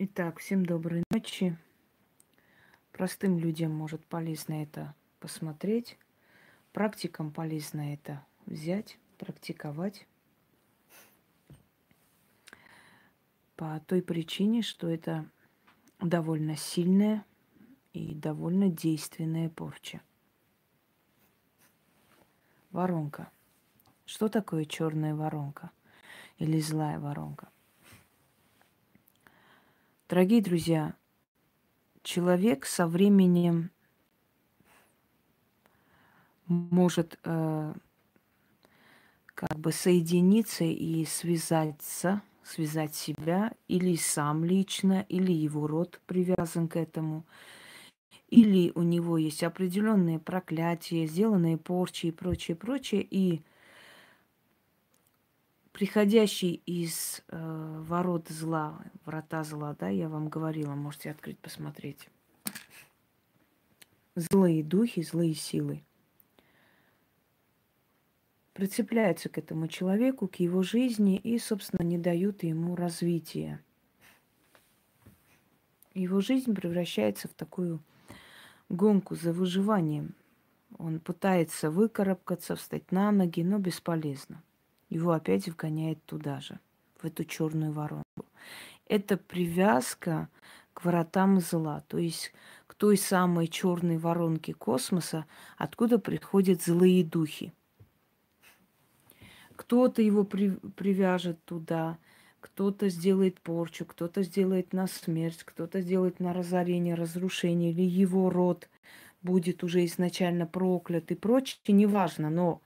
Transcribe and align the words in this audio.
Итак, 0.00 0.38
всем 0.38 0.64
доброй 0.64 1.02
ночи. 1.10 1.58
Простым 2.92 3.36
людям 3.36 3.72
может 3.72 4.06
полезно 4.06 4.62
это 4.62 4.94
посмотреть. 5.18 5.98
Практикам 6.72 7.32
полезно 7.32 7.94
это 7.94 8.24
взять, 8.46 8.96
практиковать. 9.18 10.06
По 13.56 13.80
той 13.88 14.00
причине, 14.00 14.62
что 14.62 14.88
это 14.88 15.28
довольно 15.98 16.54
сильная 16.54 17.24
и 17.92 18.14
довольно 18.14 18.68
действенная 18.68 19.48
порча. 19.48 20.00
Воронка. 22.70 23.32
Что 24.06 24.28
такое 24.28 24.64
черная 24.64 25.16
воронка 25.16 25.72
или 26.36 26.60
злая 26.60 27.00
воронка? 27.00 27.48
Дорогие 30.08 30.40
друзья, 30.40 30.94
человек 32.02 32.64
со 32.64 32.86
временем 32.86 33.70
может 36.46 37.18
э, 37.24 37.74
как 39.34 39.58
бы 39.58 39.70
соединиться 39.70 40.64
и 40.64 41.04
связаться, 41.04 42.22
связать 42.42 42.94
себя 42.94 43.52
или 43.68 43.96
сам 43.96 44.46
лично, 44.46 45.04
или 45.10 45.30
его 45.30 45.66
род 45.66 46.00
привязан 46.06 46.68
к 46.68 46.76
этому, 46.76 47.26
или 48.30 48.72
у 48.74 48.80
него 48.80 49.18
есть 49.18 49.42
определенные 49.42 50.18
проклятия, 50.18 51.06
сделанные 51.06 51.58
порчи 51.58 52.06
и 52.06 52.12
прочее, 52.12 52.56
прочее, 52.56 53.06
и 53.10 53.42
приходящий 55.78 56.60
из 56.66 57.22
э, 57.28 57.82
ворот 57.86 58.26
зла, 58.30 58.82
врата 59.04 59.44
зла, 59.44 59.76
да, 59.78 59.88
я 59.88 60.08
вам 60.08 60.28
говорила, 60.28 60.74
можете 60.74 61.12
открыть, 61.12 61.38
посмотреть. 61.38 62.08
Злые 64.16 64.64
духи, 64.64 65.02
злые 65.02 65.34
силы 65.34 65.84
прицепляются 68.54 69.28
к 69.28 69.38
этому 69.38 69.68
человеку, 69.68 70.26
к 70.26 70.40
его 70.40 70.64
жизни 70.64 71.16
и, 71.16 71.38
собственно, 71.38 71.86
не 71.86 71.96
дают 71.96 72.42
ему 72.42 72.74
развития. 72.74 73.62
Его 75.94 76.20
жизнь 76.20 76.56
превращается 76.56 77.28
в 77.28 77.34
такую 77.34 77.80
гонку 78.68 79.14
за 79.14 79.32
выживанием. 79.32 80.16
Он 80.76 80.98
пытается 80.98 81.70
выкарабкаться, 81.70 82.56
встать 82.56 82.90
на 82.90 83.12
ноги, 83.12 83.44
но 83.44 83.60
бесполезно 83.60 84.42
его 84.88 85.12
опять 85.12 85.48
вгоняет 85.48 86.04
туда 86.04 86.40
же, 86.40 86.58
в 87.00 87.04
эту 87.04 87.24
черную 87.24 87.72
воронку. 87.72 88.26
Это 88.86 89.16
привязка 89.16 90.28
к 90.72 90.84
воротам 90.84 91.40
зла, 91.40 91.82
то 91.88 91.98
есть 91.98 92.32
к 92.66 92.74
той 92.74 92.96
самой 92.96 93.48
черной 93.48 93.98
воронке 93.98 94.54
космоса, 94.54 95.26
откуда 95.56 95.98
приходят 95.98 96.62
злые 96.62 97.04
духи. 97.04 97.52
Кто-то 99.56 100.02
его 100.02 100.24
при, 100.24 100.50
привяжет 100.76 101.44
туда, 101.44 101.98
кто-то 102.40 102.88
сделает 102.88 103.40
порчу, 103.40 103.84
кто-то 103.84 104.22
сделает 104.22 104.72
на 104.72 104.86
смерть, 104.86 105.42
кто-то 105.44 105.80
сделает 105.80 106.20
на 106.20 106.32
разорение, 106.32 106.94
разрушение, 106.94 107.72
или 107.72 107.82
его 107.82 108.30
род 108.30 108.68
будет 109.22 109.64
уже 109.64 109.84
изначально 109.84 110.46
проклят 110.46 111.10
и 111.10 111.16
прочее, 111.16 111.58
неважно, 111.68 112.30
но 112.30 112.62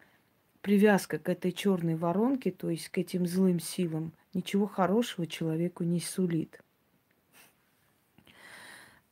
привязка 0.62 1.18
к 1.18 1.28
этой 1.28 1.52
черной 1.52 1.96
воронке, 1.96 2.50
то 2.50 2.70
есть 2.70 2.88
к 2.88 2.98
этим 2.98 3.26
злым 3.26 3.60
силам, 3.60 4.12
ничего 4.32 4.66
хорошего 4.66 5.26
человеку 5.26 5.84
не 5.84 6.00
сулит. 6.00 6.62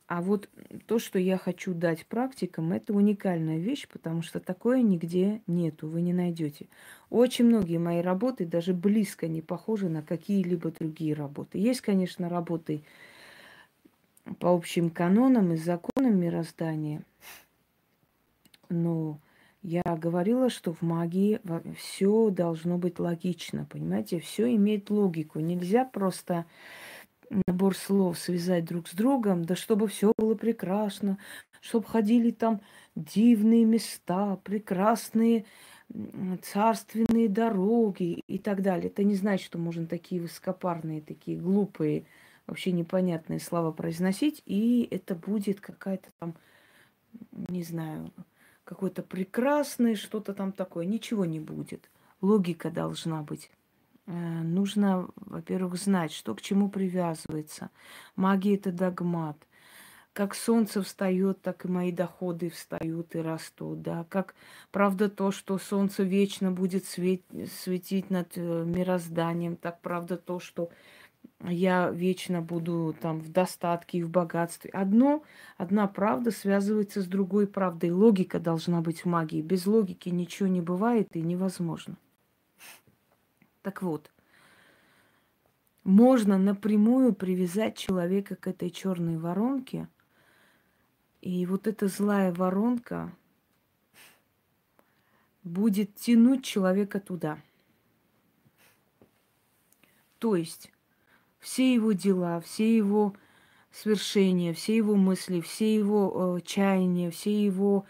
А 0.07 0.21
вот 0.21 0.49
то, 0.87 0.99
что 0.99 1.19
я 1.19 1.37
хочу 1.37 1.73
дать 1.73 2.05
практикам, 2.05 2.73
это 2.73 2.93
уникальная 2.93 3.59
вещь, 3.59 3.87
потому 3.87 4.21
что 4.21 4.41
такое 4.41 4.81
нигде 4.81 5.41
нету, 5.47 5.87
вы 5.87 6.01
не 6.01 6.11
найдете. 6.11 6.67
Очень 7.09 7.45
многие 7.45 7.77
мои 7.77 8.01
работы 8.01 8.45
даже 8.45 8.73
близко 8.73 9.29
не 9.29 9.41
похожи 9.41 9.87
на 9.87 10.01
какие-либо 10.01 10.71
другие 10.71 11.13
работы. 11.13 11.59
Есть, 11.59 11.79
конечно, 11.79 12.27
работы 12.27 12.83
по 14.39 14.53
общим 14.53 14.89
канонам 14.89 15.53
и 15.53 15.55
законам 15.55 16.19
мироздания, 16.19 17.03
но 18.67 19.17
я 19.63 19.83
говорила, 19.83 20.49
что 20.49 20.73
в 20.73 20.81
магии 20.81 21.39
все 21.77 22.29
должно 22.29 22.77
быть 22.77 22.99
логично, 22.99 23.65
понимаете? 23.69 24.19
Все 24.19 24.53
имеет 24.55 24.89
логику. 24.89 25.39
Нельзя 25.39 25.85
просто 25.85 26.45
набор 27.47 27.75
слов 27.75 28.17
связать 28.17 28.65
друг 28.65 28.87
с 28.87 28.93
другом, 28.93 29.45
да 29.45 29.55
чтобы 29.55 29.87
все 29.87 30.13
было 30.17 30.35
прекрасно, 30.35 31.17
чтобы 31.61 31.85
ходили 31.85 32.31
там 32.31 32.61
дивные 32.95 33.65
места, 33.65 34.37
прекрасные 34.43 35.45
царственные 36.41 37.29
дороги 37.29 38.23
и 38.27 38.39
так 38.39 38.61
далее. 38.61 38.87
Это 38.87 39.03
не 39.03 39.15
значит, 39.15 39.45
что 39.45 39.57
можно 39.57 39.85
такие 39.85 40.21
высокопарные, 40.21 41.01
такие 41.01 41.37
глупые, 41.37 42.05
вообще 42.47 42.71
непонятные 42.71 43.39
слова 43.39 43.71
произносить, 43.71 44.41
и 44.45 44.87
это 44.89 45.15
будет 45.15 45.59
какая-то 45.59 46.09
там, 46.19 46.35
не 47.49 47.63
знаю, 47.63 48.11
какое-то 48.63 49.03
прекрасное, 49.03 49.95
что-то 49.95 50.33
там 50.33 50.51
такое. 50.51 50.85
Ничего 50.85 51.25
не 51.25 51.39
будет. 51.39 51.89
Логика 52.21 52.69
должна 52.69 53.21
быть. 53.21 53.51
Э, 54.07 54.41
нужно, 54.41 55.07
во-первых, 55.15 55.75
знать, 55.77 56.11
что 56.11 56.35
к 56.35 56.41
чему 56.41 56.69
привязывается. 56.69 57.69
Магия– 58.15 58.55
это 58.57 58.71
догмат. 58.71 59.37
Как 60.13 60.35
солнце 60.35 60.83
встает, 60.83 61.41
так 61.41 61.63
и 61.63 61.69
мои 61.69 61.91
доходы 61.91 62.49
встают 62.49 63.15
и 63.15 63.19
растут. 63.19 63.81
Да? 63.81 64.05
Как 64.09 64.35
правда 64.71 65.09
то, 65.09 65.31
что 65.31 65.57
солнце 65.57 66.03
вечно 66.03 66.51
будет 66.51 66.85
свет, 66.85 67.21
светить 67.63 68.09
над 68.09 68.33
э, 68.35 68.65
мирозданием, 68.65 69.55
так 69.55 69.79
правда 69.81 70.17
то, 70.17 70.39
что 70.39 70.69
я 71.43 71.89
вечно 71.89 72.41
буду 72.41 72.95
там 72.99 73.19
в 73.19 73.31
достатке 73.31 73.99
и 73.99 74.03
в 74.03 74.09
богатстве. 74.09 74.69
Одно, 74.71 75.23
одна 75.57 75.87
правда 75.87 76.31
связывается 76.31 77.01
с 77.01 77.07
другой 77.07 77.47
правдой. 77.47 77.91
Логика 77.91 78.39
должна 78.39 78.81
быть 78.81 79.01
в 79.01 79.05
магии. 79.05 79.41
Без 79.41 79.65
логики 79.65 80.09
ничего 80.09 80.47
не 80.47 80.61
бывает 80.61 81.15
и 81.15 81.21
невозможно. 81.21 81.97
Так 83.63 83.81
вот, 83.81 84.11
можно 85.83 86.37
напрямую 86.37 87.13
привязать 87.13 87.77
человека 87.77 88.35
к 88.35 88.47
этой 88.47 88.69
черной 88.69 89.17
воронке, 89.17 89.87
и 91.21 91.45
вот 91.45 91.67
эта 91.67 91.87
злая 91.87 92.33
воронка 92.33 93.11
будет 95.43 95.95
тянуть 95.95 96.43
человека 96.43 96.99
туда. 96.99 97.39
То 100.19 100.35
есть 100.35 100.71
все 101.41 101.73
его 101.73 101.91
дела, 101.91 102.39
все 102.39 102.73
его 102.77 103.13
свершения, 103.71 104.53
все 104.53 104.77
его 104.77 104.95
мысли, 104.95 105.41
все 105.41 105.73
его 105.75 106.37
э, 106.37 106.41
чаяния, 106.45 107.09
все 107.09 107.43
его 107.43 107.85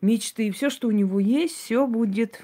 мечты, 0.00 0.50
все, 0.50 0.68
что 0.68 0.88
у 0.88 0.90
него 0.90 1.20
есть, 1.20 1.54
все 1.54 1.86
будет 1.86 2.42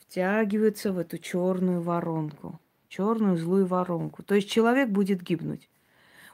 втягиваться 0.00 0.92
в 0.92 0.98
эту 0.98 1.18
черную 1.18 1.82
воронку, 1.82 2.58
черную 2.88 3.36
злую 3.36 3.66
воронку. 3.66 4.22
То 4.22 4.34
есть 4.34 4.50
человек 4.50 4.88
будет 4.88 5.22
гибнуть. 5.22 5.68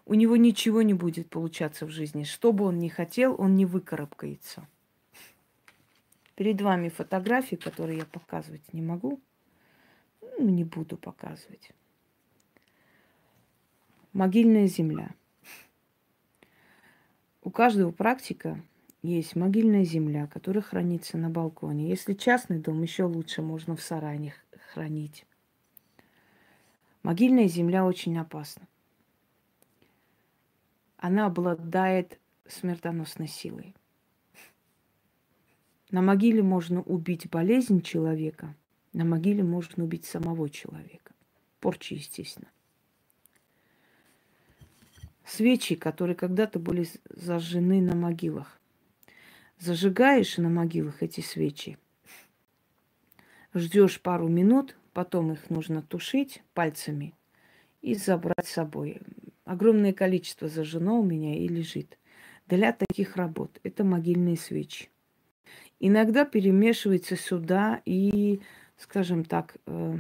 У 0.05 0.15
него 0.15 0.37
ничего 0.37 0.83
не 0.83 0.95
будет 0.95 1.29
получаться 1.31 1.87
в 1.87 1.91
жизни. 1.91 2.25
Что 2.25 2.53
бы 2.53 2.65
он 2.65 2.79
ни 2.79 2.89
хотел, 2.89 3.35
он 3.39 3.55
не 3.57 3.67
выкарабкается. 3.67 4.67
Перед 6.35 6.61
вами 6.61 6.89
фотографии, 6.89 7.57
которые 7.57 7.99
я 7.99 8.05
показывать 8.05 8.73
не 8.73 8.83
могу. 8.83 9.21
Ну, 10.39 10.49
не 10.49 10.65
буду 10.65 10.97
показывать. 10.97 11.71
Могильная 14.13 14.67
земля. 14.67 15.15
У 17.43 17.51
каждого 17.51 17.93
практика 17.93 18.63
есть 19.01 19.35
могильная 19.37 19.85
земля, 19.85 20.27
которая 20.27 20.63
хранится 20.63 21.17
на 21.17 21.31
балконе. 21.31 21.89
Если 21.89 22.13
частный 22.13 22.59
дом, 22.59 22.83
еще 22.83 23.05
лучше 23.05 23.41
можно 23.41 23.75
в 23.75 23.81
сарае 23.81 24.35
хранить. 24.75 25.25
Могильная 27.03 27.49
земля 27.49 27.87
очень 27.87 28.19
опасна. 28.19 28.69
Она 30.99 31.25
обладает 31.25 32.21
смертоносной 32.47 33.29
силой. 33.29 33.75
На 35.91 36.03
могиле 36.03 36.43
можно 36.43 36.83
убить 36.83 37.31
болезнь 37.31 37.81
человека, 37.81 38.55
на 38.93 39.07
могиле 39.07 39.43
можно 39.43 39.85
убить 39.85 40.05
самого 40.05 40.51
человека. 40.51 41.15
Порчи, 41.61 41.95
естественно 41.95 42.52
свечи, 45.27 45.75
которые 45.75 46.17
когда-то 46.17 46.59
были 46.59 46.87
зажжены 47.11 47.81
на 47.81 47.95
могилах. 47.95 48.61
Зажигаешь 49.59 50.39
на 50.39 50.49
могилах 50.49 51.03
эти 51.03 51.21
свечи, 51.21 51.79
ждешь 53.55 54.01
пару 54.01 54.29
минут, 54.29 54.77
потом 54.93 55.33
их 55.33 55.51
нужно 55.51 55.83
тушить 55.83 56.43
пальцами 56.55 57.15
и 57.81 57.95
забрать 57.95 58.47
с 58.47 58.53
собой. 58.53 59.01
огромное 59.45 59.93
количество 59.93 60.49
зажжено 60.49 61.01
у 61.01 61.05
меня 61.05 61.37
и 61.37 61.49
лежит. 61.49 61.99
Для 62.47 62.73
таких 62.73 63.17
работ 63.17 63.61
это 63.63 63.85
могильные 63.85 64.37
свечи. 64.37 64.89
Иногда 65.81 66.25
перемешивается 66.25 67.17
сюда 67.17 67.83
и, 67.85 68.41
скажем 68.77 69.25
так, 69.25 69.57
э, 69.67 69.99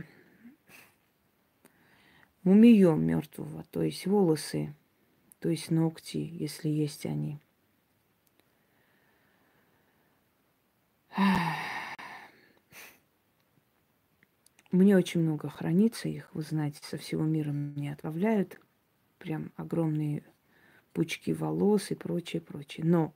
мумиё 2.44 2.94
мертвого, 2.94 3.64
то 3.70 3.82
есть 3.82 4.06
волосы, 4.06 4.74
то 5.42 5.48
есть 5.48 5.72
ногти, 5.72 6.18
если 6.18 6.68
есть 6.68 7.04
они. 7.04 7.40
Мне 14.70 14.96
очень 14.96 15.20
много 15.20 15.48
хранится 15.48 16.08
их, 16.08 16.30
вы 16.32 16.42
знаете, 16.42 16.78
со 16.82 16.96
всего 16.96 17.24
мира 17.24 17.50
мне 17.50 17.92
отправляют. 17.92 18.60
Прям 19.18 19.50
огромные 19.56 20.22
пучки 20.92 21.32
волос 21.32 21.90
и 21.90 21.96
прочее, 21.96 22.40
прочее. 22.40 22.86
Но 22.86 23.12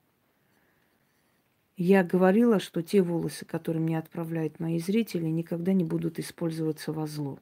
я 1.77 2.03
говорила, 2.03 2.59
что 2.59 2.83
те 2.83 3.03
волосы, 3.03 3.45
которые 3.45 3.83
мне 3.83 4.01
отправляют 4.01 4.59
мои 4.59 4.81
зрители, 4.81 5.27
никогда 5.27 5.73
не 5.73 5.85
будут 5.85 6.19
использоваться 6.19 6.93
во 6.93 7.07
зло. 7.07 7.39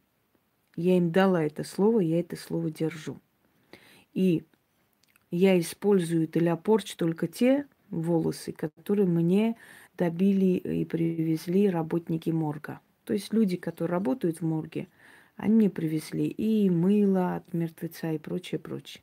Я 0.76 0.98
им 0.98 1.10
дала 1.10 1.42
это 1.42 1.64
слово, 1.64 2.00
я 2.00 2.20
это 2.20 2.36
слово 2.36 2.70
держу. 2.70 3.18
И 4.12 4.44
я 5.30 5.58
использую 5.58 6.28
для 6.28 6.56
порч 6.56 6.94
только 6.96 7.26
те 7.26 7.66
волосы, 7.90 8.52
которые 8.52 9.06
мне 9.06 9.56
добили 9.96 10.56
и 10.56 10.84
привезли 10.84 11.68
работники 11.70 12.30
морга. 12.30 12.80
То 13.04 13.12
есть 13.12 13.32
люди, 13.32 13.56
которые 13.56 13.92
работают 13.92 14.40
в 14.40 14.44
морге, 14.46 14.88
они 15.36 15.54
мне 15.56 15.70
привезли 15.70 16.26
и 16.26 16.70
мыло 16.70 17.36
от 17.36 17.52
мертвеца 17.52 18.12
и 18.12 18.18
прочее, 18.18 18.58
прочее. 18.58 19.02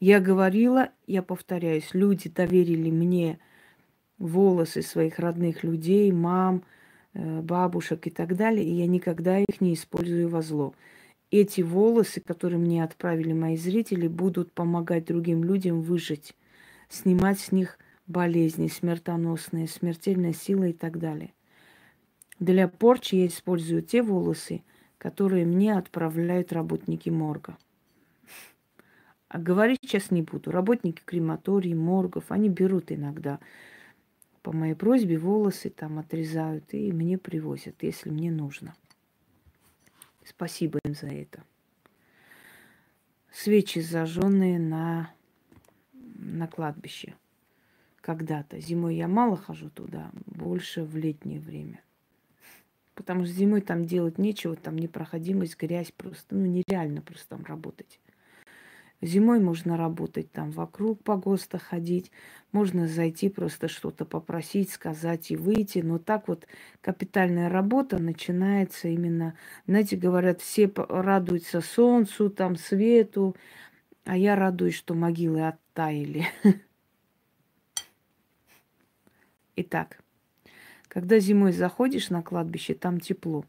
Я 0.00 0.20
говорила, 0.20 0.90
я 1.06 1.22
повторяюсь, 1.22 1.90
люди 1.94 2.28
доверили 2.28 2.90
мне 2.90 3.38
волосы 4.18 4.82
своих 4.82 5.18
родных 5.18 5.64
людей, 5.64 6.12
мам, 6.12 6.64
э, 7.14 7.40
бабушек 7.40 8.06
и 8.06 8.10
так 8.10 8.36
далее, 8.36 8.64
и 8.66 8.72
я 8.74 8.86
никогда 8.86 9.38
их 9.38 9.60
не 9.60 9.74
использую 9.74 10.28
во 10.28 10.42
зло. 10.42 10.74
Эти 11.36 11.62
волосы, 11.62 12.20
которые 12.20 12.60
мне 12.60 12.84
отправили 12.84 13.32
мои 13.32 13.56
зрители, 13.56 14.06
будут 14.06 14.52
помогать 14.52 15.06
другим 15.06 15.42
людям 15.42 15.82
выжить, 15.82 16.32
снимать 16.88 17.40
с 17.40 17.50
них 17.50 17.76
болезни 18.06 18.68
смертоносные, 18.68 19.66
смертельная 19.66 20.32
сила 20.32 20.68
и 20.68 20.72
так 20.72 21.00
далее. 21.00 21.34
Для 22.38 22.68
порчи 22.68 23.16
я 23.16 23.26
использую 23.26 23.82
те 23.82 24.00
волосы, 24.00 24.62
которые 24.96 25.44
мне 25.44 25.76
отправляют 25.76 26.52
работники 26.52 27.10
морга. 27.10 27.58
А 29.26 29.40
говорить 29.40 29.80
сейчас 29.82 30.12
не 30.12 30.22
буду. 30.22 30.52
Работники 30.52 31.02
крематорий, 31.04 31.74
моргов, 31.74 32.26
они 32.28 32.48
берут 32.48 32.92
иногда 32.92 33.40
по 34.42 34.52
моей 34.52 34.74
просьбе 34.74 35.18
волосы 35.18 35.70
там 35.70 35.98
отрезают 35.98 36.72
и 36.74 36.92
мне 36.92 37.18
привозят, 37.18 37.82
если 37.82 38.10
мне 38.10 38.30
нужно. 38.30 38.72
Спасибо 40.24 40.78
им 40.84 40.94
за 40.94 41.08
это. 41.08 41.44
Свечи 43.30 43.80
зажженные 43.80 44.58
на, 44.58 45.12
на 45.92 46.46
кладбище. 46.46 47.14
Когда-то. 48.00 48.60
Зимой 48.60 48.96
я 48.96 49.08
мало 49.08 49.36
хожу 49.36 49.70
туда, 49.70 50.10
больше 50.26 50.84
в 50.84 50.96
летнее 50.96 51.40
время. 51.40 51.80
Потому 52.94 53.24
что 53.24 53.34
зимой 53.34 53.60
там 53.60 53.86
делать 53.86 54.18
нечего, 54.18 54.56
там 54.56 54.76
непроходимость, 54.76 55.58
грязь 55.58 55.90
просто, 55.90 56.34
ну 56.34 56.46
нереально 56.46 57.02
просто 57.02 57.30
там 57.30 57.44
работать. 57.44 57.98
Зимой 59.00 59.38
можно 59.38 59.76
работать 59.76 60.32
там 60.32 60.50
вокруг 60.50 61.02
погоста 61.02 61.58
ходить, 61.58 62.10
можно 62.52 62.88
зайти 62.88 63.28
просто 63.28 63.68
что-то 63.68 64.04
попросить, 64.04 64.70
сказать 64.70 65.30
и 65.30 65.36
выйти. 65.36 65.80
Но 65.80 65.98
так 65.98 66.28
вот 66.28 66.46
капитальная 66.80 67.48
работа 67.48 67.98
начинается 67.98 68.88
именно, 68.88 69.36
знаете, 69.66 69.96
говорят, 69.96 70.40
все 70.40 70.70
радуются 70.76 71.60
солнцу, 71.60 72.30
там 72.30 72.56
свету, 72.56 73.36
а 74.04 74.16
я 74.16 74.36
радуюсь, 74.36 74.74
что 74.74 74.94
могилы 74.94 75.46
оттаяли. 75.46 76.26
Итак, 79.56 80.00
когда 80.88 81.18
зимой 81.18 81.52
заходишь 81.52 82.10
на 82.10 82.22
кладбище, 82.22 82.74
там 82.74 83.00
тепло. 83.00 83.44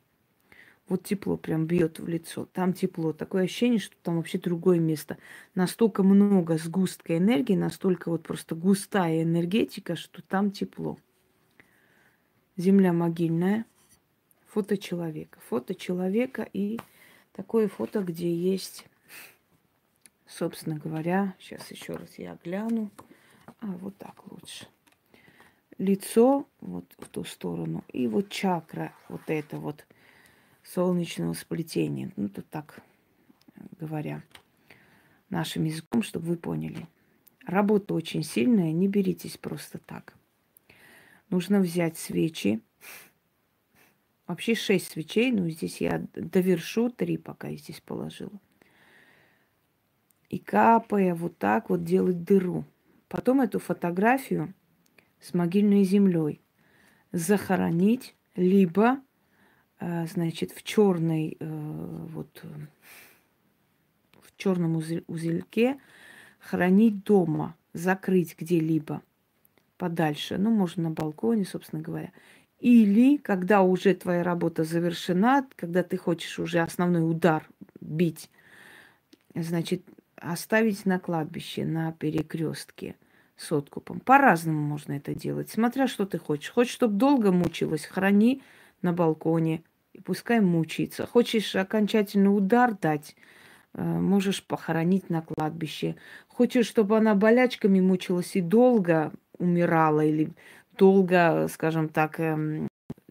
Вот 0.87 1.03
тепло 1.03 1.35
прям 1.35 1.65
бьет 1.65 1.99
в 1.99 2.07
лицо. 2.07 2.45
Там 2.45 2.73
тепло. 2.73 3.11
Такое 3.11 3.43
ощущение, 3.43 3.79
что 3.79 3.95
там 4.03 4.17
вообще 4.17 4.37
другое 4.37 4.79
место. 4.79 5.17
Настолько 5.55 6.03
много 6.03 6.57
сгустка 6.57 7.17
энергии, 7.17 7.55
настолько 7.55 8.09
вот 8.09 8.23
просто 8.23 8.53
густая 8.53 9.23
энергетика, 9.23 9.95
что 9.95 10.21
там 10.21 10.51
тепло. 10.51 10.97
Земля 12.55 12.93
могильная. 12.93 13.65
Фото 14.47 14.77
человека. 14.77 15.39
Фото 15.49 15.73
человека 15.73 16.47
и 16.53 16.79
такое 17.33 17.67
фото, 17.67 18.01
где 18.01 18.33
есть, 18.33 18.85
собственно 20.27 20.77
говоря, 20.77 21.33
сейчас 21.39 21.69
еще 21.71 21.93
раз 21.93 22.17
я 22.17 22.37
гляну. 22.43 22.91
А, 23.59 23.67
вот 23.67 23.97
так 23.97 24.31
лучше 24.31 24.67
лицо 25.77 26.47
вот 26.61 26.85
в 26.97 27.07
ту 27.09 27.23
сторону, 27.23 27.83
и 27.91 28.07
вот 28.07 28.29
чакра, 28.29 28.93
вот 29.09 29.21
это 29.27 29.57
вот 29.57 29.85
солнечного 30.65 31.33
сплетения. 31.33 32.11
Ну, 32.15 32.29
тут 32.29 32.49
так 32.49 32.81
говоря 33.79 34.23
нашим 35.29 35.63
языком, 35.65 36.01
чтобы 36.01 36.27
вы 36.27 36.37
поняли. 36.37 36.87
Работа 37.45 37.93
очень 37.93 38.23
сильная, 38.23 38.71
не 38.71 38.87
беритесь 38.87 39.37
просто 39.37 39.77
так. 39.77 40.15
Нужно 41.29 41.59
взять 41.59 41.97
свечи. 41.97 42.61
Вообще 44.27 44.55
шесть 44.55 44.91
свечей, 44.91 45.31
но 45.31 45.47
здесь 45.49 45.81
я 45.81 46.03
довершу 46.15 46.89
три, 46.89 47.17
пока 47.17 47.49
я 47.49 47.57
здесь 47.57 47.79
положила. 47.81 48.39
И 50.29 50.39
капая 50.39 51.13
вот 51.13 51.37
так 51.37 51.69
вот 51.69 51.83
делать 51.83 52.23
дыру. 52.23 52.65
Потом 53.07 53.41
эту 53.41 53.59
фотографию 53.59 54.53
с 55.19 55.35
могильной 55.35 55.83
землей 55.83 56.41
захоронить, 57.11 58.15
либо, 58.35 58.93
э, 58.93 58.97
значит, 59.79 60.51
в 60.51 60.63
черной, 60.63 61.37
э, 61.39 62.05
вот, 62.13 62.43
в 64.21 64.37
черном 64.37 64.77
узельке 65.07 65.79
хранить 66.39 67.03
дома, 67.03 67.55
закрыть 67.73 68.35
где-либо 68.37 69.01
подальше, 69.77 70.37
ну, 70.37 70.51
можно 70.51 70.83
на 70.83 70.91
балконе, 70.91 71.45
собственно 71.45 71.81
говоря. 71.81 72.11
Или, 72.59 73.17
когда 73.17 73.61
уже 73.61 73.93
твоя 73.93 74.23
работа 74.23 74.63
завершена, 74.63 75.47
когда 75.55 75.83
ты 75.83 75.97
хочешь 75.97 76.39
уже 76.39 76.59
основной 76.59 77.09
удар 77.09 77.47
бить, 77.81 78.29
значит, 79.33 79.83
оставить 80.15 80.85
на 80.85 80.99
кладбище, 80.99 81.65
на 81.65 81.91
перекрестке– 81.91 82.95
с 83.37 83.51
откупом. 83.51 83.99
По-разному 83.99 84.61
можно 84.61 84.93
это 84.93 85.13
делать, 85.13 85.49
смотря 85.49 85.87
что 85.87 86.05
ты 86.05 86.17
хочешь. 86.17 86.51
Хочешь, 86.51 86.73
чтобы 86.73 86.95
долго 86.95 87.31
мучилась, 87.31 87.85
храни 87.85 88.41
на 88.81 88.93
балконе, 88.93 89.63
и 89.95 90.01
пускай 90.01 90.39
мучается. 90.39 91.05
Хочешь 91.05 91.55
окончательный 91.55 92.35
удар 92.35 92.75
дать, 92.75 93.15
э, 93.73 93.81
можешь 93.83 94.43
похоронить 94.43 95.09
на 95.09 95.21
кладбище. 95.21 95.95
Хочешь, 96.27 96.67
чтобы 96.67 96.97
она 96.97 97.15
болячками 97.15 97.79
мучилась 97.79 98.35
и 98.35 98.41
долго 98.41 99.11
умирала, 99.37 100.03
или 100.05 100.29
долго, 100.77 101.47
скажем 101.51 101.89
так, 101.89 102.19
эм, 102.19 102.67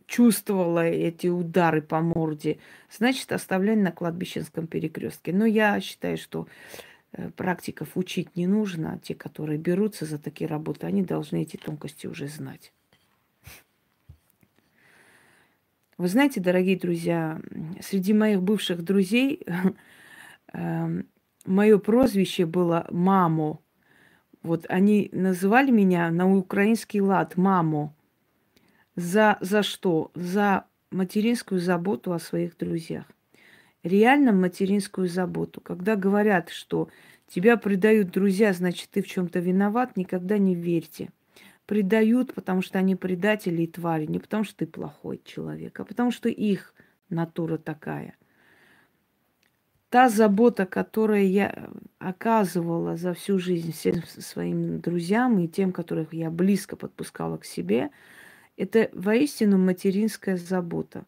чувствовала 0.06 0.84
эти 0.84 1.28
удары 1.28 1.82
по 1.82 2.00
морде, 2.00 2.58
значит, 2.90 3.32
оставляй 3.32 3.76
на 3.76 3.90
кладбищенском 3.90 4.66
перекрестке. 4.66 5.32
Но 5.32 5.46
я 5.46 5.80
считаю, 5.80 6.18
что 6.18 6.46
Э, 7.16 7.30
практиков 7.30 7.90
учить 7.94 8.36
не 8.36 8.46
нужно. 8.46 8.98
Те, 9.02 9.14
которые 9.14 9.58
берутся 9.58 10.04
за 10.04 10.18
такие 10.18 10.48
работы, 10.48 10.86
они 10.86 11.02
должны 11.02 11.42
эти 11.42 11.56
тонкости 11.56 12.06
уже 12.06 12.26
знать. 12.26 12.72
Вы 15.96 16.08
знаете, 16.08 16.40
дорогие 16.40 16.78
друзья, 16.78 17.40
среди 17.80 18.12
моих 18.12 18.42
бывших 18.42 18.82
друзей 18.82 19.46
эм, 20.52 21.06
мое 21.46 21.78
прозвище 21.78 22.46
было 22.46 22.86
«мамо». 22.90 23.60
Вот 24.42 24.66
они 24.68 25.08
называли 25.12 25.70
меня 25.70 26.10
на 26.10 26.30
украинский 26.30 27.00
лад 27.00 27.36
«мамо». 27.36 27.94
За, 28.96 29.38
за 29.40 29.62
что? 29.62 30.10
За 30.14 30.66
материнскую 30.90 31.60
заботу 31.60 32.12
о 32.12 32.18
своих 32.18 32.56
друзьях 32.56 33.06
реально 33.84 34.32
материнскую 34.32 35.08
заботу. 35.08 35.60
Когда 35.60 35.94
говорят, 35.94 36.48
что 36.48 36.88
тебя 37.28 37.56
предают 37.56 38.10
друзья, 38.10 38.52
значит, 38.52 38.88
ты 38.90 39.02
в 39.02 39.06
чем-то 39.06 39.38
виноват, 39.38 39.96
никогда 39.96 40.38
не 40.38 40.56
верьте. 40.56 41.10
Предают, 41.66 42.34
потому 42.34 42.60
что 42.62 42.78
они 42.78 42.94
предатели 42.96 43.62
и 43.62 43.66
твари, 43.66 44.06
не 44.06 44.18
потому 44.18 44.44
что 44.44 44.58
ты 44.58 44.66
плохой 44.66 45.20
человек, 45.24 45.80
а 45.80 45.84
потому 45.84 46.10
что 46.10 46.28
их 46.28 46.74
натура 47.08 47.58
такая. 47.58 48.16
та 49.88 50.08
забота, 50.08 50.66
которую 50.66 51.30
я 51.30 51.70
оказывала 51.98 52.96
за 52.96 53.14
всю 53.14 53.38
жизнь 53.38 53.72
всем 53.72 54.02
своим 54.04 54.80
друзьям 54.80 55.38
и 55.38 55.46
тем, 55.48 55.72
которых 55.72 56.12
я 56.12 56.30
близко 56.30 56.76
подпускала 56.76 57.36
к 57.38 57.44
себе, 57.44 57.90
это 58.56 58.90
воистину 58.92 59.56
материнская 59.56 60.36
забота 60.36 61.04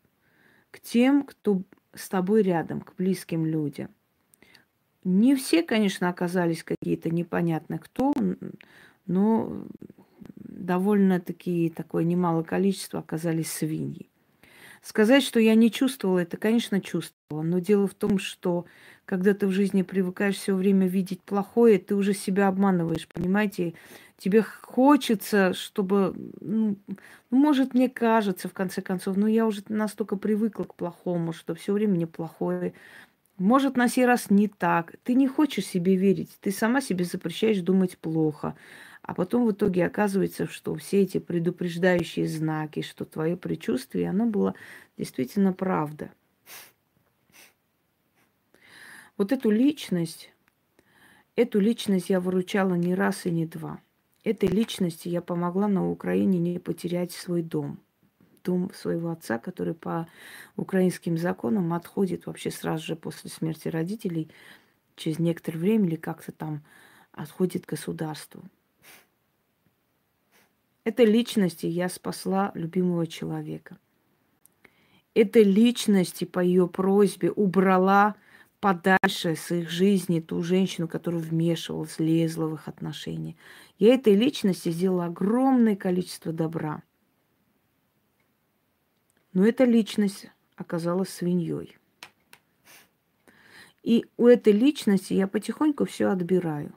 к 0.70 0.80
тем, 0.80 1.24
кто 1.24 1.62
с 1.94 2.08
тобой 2.08 2.42
рядом, 2.42 2.80
к 2.80 2.94
близким 2.96 3.44
людям. 3.44 3.88
Не 5.04 5.34
все, 5.34 5.62
конечно, 5.62 6.08
оказались 6.08 6.62
какие-то 6.62 7.10
непонятно 7.10 7.78
кто, 7.78 8.12
но 9.06 9.64
довольно-таки 10.56 11.70
такое 11.70 12.04
немало 12.04 12.42
количество 12.42 13.00
оказались 13.00 13.52
свиньи. 13.52 14.08
Сказать, 14.82 15.24
что 15.24 15.40
я 15.40 15.54
не 15.56 15.70
чувствовала 15.70 16.20
это, 16.20 16.36
конечно, 16.36 16.80
чувствовала. 16.80 17.42
Но 17.42 17.58
дело 17.58 17.88
в 17.88 17.94
том, 17.94 18.18
что 18.20 18.66
когда 19.04 19.34
ты 19.34 19.46
в 19.48 19.50
жизни 19.50 19.82
привыкаешь 19.82 20.36
все 20.36 20.54
время 20.54 20.86
видеть 20.86 21.20
плохое, 21.22 21.78
ты 21.78 21.96
уже 21.96 22.14
себя 22.14 22.48
обманываешь, 22.48 23.08
понимаете? 23.08 23.74
Тебе 24.16 24.42
хочется, 24.42 25.52
чтобы, 25.54 26.14
ну 26.40 26.76
может, 27.30 27.74
мне 27.74 27.88
кажется, 27.90 28.48
в 28.48 28.52
конце 28.52 28.80
концов, 28.80 29.16
но 29.16 29.26
я 29.26 29.46
уже 29.46 29.62
настолько 29.68 30.16
привыкла 30.16 30.64
к 30.64 30.74
плохому, 30.74 31.32
что 31.32 31.54
все 31.54 31.72
время 31.72 31.94
мне 31.94 32.06
плохое. 32.06 32.72
Может, 33.38 33.76
на 33.76 33.88
сей 33.88 34.06
раз 34.06 34.30
не 34.30 34.48
так. 34.48 34.94
Ты 35.04 35.14
не 35.14 35.28
хочешь 35.28 35.66
себе 35.66 35.96
верить. 35.96 36.30
Ты 36.40 36.50
сама 36.50 36.80
себе 36.80 37.04
запрещаешь 37.04 37.60
думать 37.60 37.98
плохо. 37.98 38.56
А 39.02 39.14
потом 39.14 39.46
в 39.46 39.52
итоге 39.52 39.84
оказывается, 39.84 40.46
что 40.46 40.74
все 40.74 41.02
эти 41.02 41.18
предупреждающие 41.18 42.26
знаки, 42.26 42.80
что 42.82 43.04
твое 43.04 43.36
предчувствие, 43.36 44.10
оно 44.10 44.26
было 44.26 44.54
действительно 44.96 45.52
правда. 45.52 46.10
Вот 49.16 49.32
эту 49.32 49.50
личность, 49.50 50.32
эту 51.36 51.60
личность 51.60 52.10
я 52.10 52.20
выручала 52.20 52.74
не 52.74 52.94
раз 52.94 53.26
и 53.26 53.30
не 53.30 53.46
два. 53.46 53.80
Этой 54.24 54.48
личности 54.48 55.08
я 55.08 55.22
помогла 55.22 55.68
на 55.68 55.88
Украине 55.88 56.38
не 56.38 56.58
потерять 56.58 57.12
свой 57.12 57.42
дом. 57.42 57.78
Дом 58.46 58.70
своего 58.72 59.10
отца, 59.10 59.38
который 59.38 59.74
по 59.74 60.06
украинским 60.56 61.18
законам 61.18 61.72
отходит 61.72 62.26
вообще 62.26 62.52
сразу 62.52 62.84
же 62.84 62.96
после 62.96 63.28
смерти 63.28 63.66
родителей, 63.68 64.30
через 64.94 65.18
некоторое 65.18 65.58
время 65.58 65.86
или 65.88 65.96
как-то 65.96 66.30
там 66.30 66.62
отходит 67.10 67.66
государству. 67.66 68.44
Этой 70.84 71.04
личности 71.04 71.66
я 71.66 71.88
спасла 71.88 72.52
любимого 72.54 73.08
человека. 73.08 73.76
Этой 75.14 75.42
личности 75.42 76.24
по 76.24 76.38
ее 76.38 76.68
просьбе 76.68 77.32
убрала 77.32 78.14
подальше 78.60 79.34
с 79.34 79.50
их 79.50 79.68
жизни 79.68 80.20
ту 80.20 80.42
женщину, 80.42 80.86
которая 80.86 81.20
вмешивалась, 81.20 81.98
лезла 81.98 82.46
в 82.46 82.54
их 82.54 82.68
отношения. 82.68 83.34
Я 83.78 83.94
этой 83.94 84.14
личности 84.14 84.68
сделала 84.70 85.06
огромное 85.06 85.74
количество 85.74 86.32
добра. 86.32 86.82
Но 89.36 89.46
эта 89.46 89.64
личность 89.64 90.30
оказалась 90.56 91.10
свиньей. 91.10 91.76
И 93.82 94.06
у 94.16 94.28
этой 94.28 94.54
личности 94.54 95.12
я 95.12 95.26
потихоньку 95.26 95.84
все 95.84 96.08
отбираю. 96.08 96.72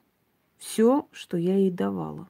Все, 0.58 1.08
что 1.14 1.38
я 1.38 1.56
ей 1.56 1.72
давала. 1.72 2.28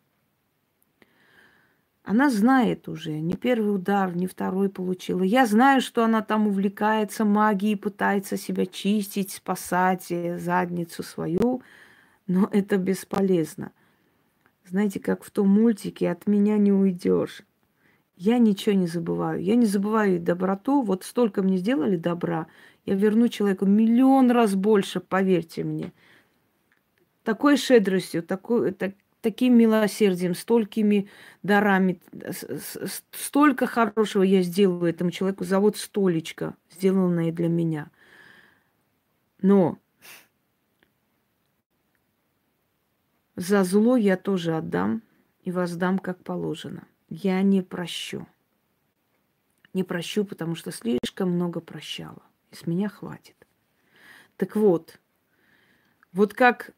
Она 2.03 2.29
знает 2.29 2.87
уже, 2.87 3.19
не 3.19 3.33
первый 3.33 3.73
удар, 3.73 4.15
не 4.15 4.27
второй 4.27 4.69
получила. 4.69 5.23
Я 5.23 5.47
знаю, 5.47 5.81
что 5.81 6.03
она 6.03 6.21
там 6.21 6.45
увлекается 6.45 7.25
магией, 7.25 7.75
пытается 7.75 8.37
себя 8.37 8.67
чистить, 8.67 9.31
спасать 9.31 10.09
задницу 10.09 11.01
свою, 11.01 11.63
но 12.27 12.47
это 12.51 12.77
бесполезно. 12.77 13.71
Знаете, 14.63 14.99
как 14.99 15.23
в 15.23 15.31
том 15.31 15.49
мультике 15.49 16.11
«От 16.11 16.27
меня 16.27 16.59
не 16.59 16.71
уйдешь». 16.71 17.41
Я 18.19 18.37
ничего 18.37 18.75
не 18.75 18.85
забываю. 18.85 19.41
Я 19.41 19.55
не 19.55 19.65
забываю 19.65 20.19
доброту. 20.19 20.81
Вот 20.81 21.05
столько 21.05 21.41
мне 21.41 21.55
сделали 21.55 21.95
добра, 21.95 22.47
я 22.85 22.95
верну 22.95 23.29
человеку 23.29 23.65
миллион 23.65 24.29
раз 24.31 24.55
больше, 24.55 24.99
поверьте 24.99 25.63
мне. 25.63 25.93
Такой 27.23 27.55
щедростью, 27.55 28.21
такой, 28.21 28.71
так, 28.71 28.95
таким 29.21 29.57
милосердием, 29.57 30.35
столькими 30.35 31.09
дарами, 31.43 32.01
столько 33.13 33.67
хорошего 33.67 34.23
я 34.23 34.41
сделаю 34.41 34.89
этому 34.89 35.11
человеку 35.11 35.45
за 35.45 35.61
вот 35.61 35.77
столечко, 35.77 36.57
сделанное 36.69 37.31
для 37.31 37.47
меня. 37.47 37.89
Но 39.41 39.77
за 43.37 43.63
зло 43.63 43.95
я 43.95 44.17
тоже 44.17 44.57
отдам 44.57 45.03
и 45.43 45.51
воздам, 45.51 45.99
как 45.99 46.21
положено. 46.21 46.85
Я 47.09 47.41
не 47.41 47.61
прощу. 47.61 48.27
Не 49.73 49.83
прощу, 49.83 50.23
потому 50.23 50.55
что 50.55 50.71
слишком 50.71 51.31
много 51.31 51.59
прощала. 51.59 52.21
И 52.51 52.55
с 52.55 52.67
меня 52.67 52.89
хватит. 52.89 53.35
Так 54.37 54.55
вот, 54.55 54.99
вот 56.13 56.33
как 56.33 56.71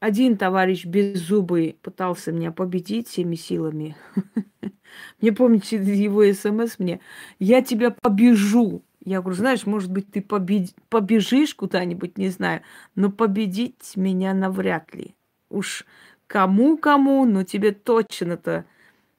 один 0.00 0.36
товарищ 0.36 0.84
беззубый 0.84 1.78
пытался 1.82 2.30
меня 2.30 2.52
победить 2.52 3.08
всеми 3.08 3.34
силами. 3.34 3.96
Мне 5.20 5.32
помните 5.32 5.76
его 5.76 6.22
смс 6.32 6.78
мне, 6.78 7.00
я 7.38 7.62
тебя 7.62 7.90
побежу. 7.90 8.82
Я 9.04 9.20
говорю, 9.20 9.36
знаешь, 9.36 9.66
может 9.66 9.90
быть, 9.90 10.10
ты 10.10 10.22
побежишь 10.22 11.54
куда-нибудь, 11.54 12.18
не 12.18 12.28
знаю, 12.28 12.62
но 12.94 13.10
победить 13.10 13.92
меня 13.96 14.32
навряд 14.34 14.94
ли. 14.94 15.14
Уж 15.48 15.84
кому-кому, 16.26 17.24
но 17.24 17.44
тебе 17.44 17.72
точно-то 17.72 18.64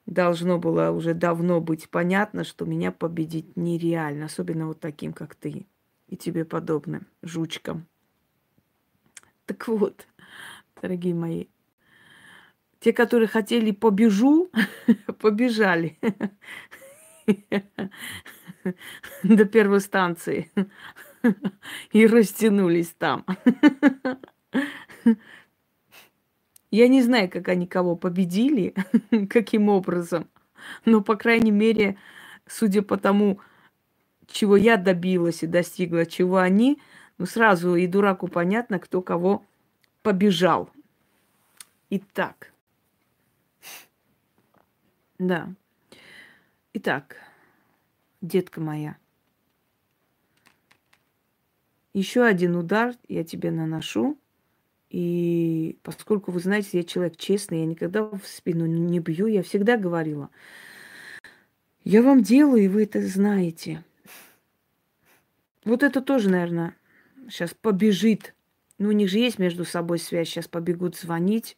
должно 0.08 0.58
было 0.58 0.90
уже 0.90 1.12
давно 1.12 1.60
быть 1.60 1.90
понятно, 1.90 2.42
что 2.42 2.64
меня 2.64 2.90
победить 2.92 3.56
нереально, 3.56 4.24
особенно 4.24 4.66
вот 4.66 4.80
таким, 4.80 5.12
как 5.12 5.34
ты 5.34 5.66
и 6.06 6.16
тебе 6.16 6.46
подобным 6.46 7.06
жучкам. 7.22 7.86
Так 9.44 9.68
вот, 9.68 10.06
дорогие 10.80 11.14
мои. 11.14 11.46
Те, 12.80 12.94
которые 12.94 13.28
хотели 13.28 13.70
побежу, 13.70 14.50
побежали 15.20 15.98
до 19.22 19.44
первой 19.44 19.80
станции 19.80 20.50
и 21.92 22.06
растянулись 22.06 22.94
там. 22.96 23.26
Я 26.70 26.88
не 26.88 27.02
знаю, 27.02 27.30
как 27.30 27.48
они 27.48 27.66
кого 27.66 27.96
победили, 27.96 28.74
каким 29.30 29.68
образом, 29.68 30.28
но, 30.84 31.00
по 31.00 31.16
крайней 31.16 31.50
мере, 31.50 31.96
судя 32.46 32.82
по 32.82 32.96
тому, 32.96 33.40
чего 34.26 34.56
я 34.56 34.76
добилась 34.76 35.42
и 35.42 35.46
достигла, 35.46 36.04
чего 36.04 36.36
они, 36.38 36.80
ну, 37.16 37.26
сразу 37.26 37.74
и 37.74 37.86
дураку 37.86 38.28
понятно, 38.28 38.78
кто 38.78 39.00
кого 39.00 39.44
побежал. 40.02 40.70
Итак. 41.90 42.52
Да. 45.18 45.48
Итак, 46.74 47.16
детка 48.20 48.60
моя. 48.60 48.96
Еще 51.94 52.22
один 52.22 52.54
удар 52.54 52.94
я 53.08 53.24
тебе 53.24 53.50
наношу. 53.50 54.16
И 54.90 55.78
поскольку 55.82 56.32
вы 56.32 56.40
знаете, 56.40 56.78
я 56.78 56.84
человек 56.84 57.16
честный, 57.16 57.60
я 57.60 57.66
никогда 57.66 58.04
в 58.04 58.20
спину 58.24 58.66
не 58.66 59.00
бью, 59.00 59.26
я 59.26 59.42
всегда 59.42 59.76
говорила, 59.76 60.30
я 61.84 62.02
вам 62.02 62.22
делаю, 62.22 62.64
и 62.64 62.68
вы 62.68 62.84
это 62.84 63.06
знаете. 63.06 63.84
Вот 65.64 65.82
это 65.82 66.00
тоже, 66.00 66.30
наверное, 66.30 66.74
сейчас 67.28 67.52
побежит 67.52 68.34
ну, 68.78 68.90
у 68.90 68.92
них 68.92 69.10
же 69.10 69.18
есть 69.18 69.38
между 69.40 69.64
собой 69.64 69.98
связь. 69.98 70.28
Сейчас 70.28 70.46
побегут 70.46 70.96
звонить. 70.96 71.56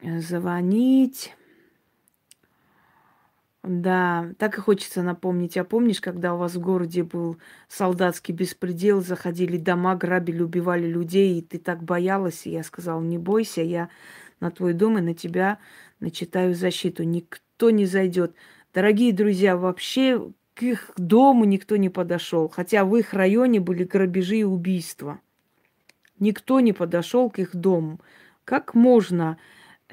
Э, 0.00 0.20
звонить. 0.20 1.34
Да, 3.64 4.32
так 4.38 4.56
и 4.56 4.60
хочется 4.60 5.02
напомнить. 5.02 5.56
А 5.56 5.64
помнишь, 5.64 6.00
когда 6.00 6.34
у 6.34 6.38
вас 6.38 6.54
в 6.54 6.60
городе 6.60 7.02
был 7.02 7.38
солдатский 7.68 8.32
беспредел, 8.32 9.02
заходили 9.02 9.56
дома, 9.56 9.96
грабили, 9.96 10.42
убивали 10.42 10.86
людей, 10.86 11.38
и 11.38 11.42
ты 11.42 11.58
так 11.58 11.82
боялась, 11.82 12.46
и 12.46 12.50
я 12.50 12.62
сказала, 12.62 13.00
не 13.02 13.18
бойся, 13.18 13.62
я 13.62 13.88
на 14.40 14.50
твой 14.50 14.74
дом 14.74 14.98
и 14.98 15.00
на 15.00 15.12
тебя 15.12 15.58
начитаю 15.98 16.54
защиту. 16.54 17.02
Никто 17.02 17.70
не 17.70 17.84
зайдет. 17.84 18.34
Дорогие 18.72 19.12
друзья, 19.12 19.56
вообще 19.56 20.30
к 20.54 20.62
их 20.62 20.92
дому 20.96 21.44
никто 21.44 21.76
не 21.76 21.88
подошел, 21.88 22.48
хотя 22.48 22.84
в 22.84 22.96
их 22.96 23.12
районе 23.12 23.60
были 23.60 23.82
грабежи 23.84 24.38
и 24.38 24.44
убийства. 24.44 25.20
Никто 26.20 26.60
не 26.60 26.72
подошел 26.72 27.28
к 27.28 27.38
их 27.38 27.54
дому. 27.56 28.00
Как 28.44 28.74
можно 28.74 29.36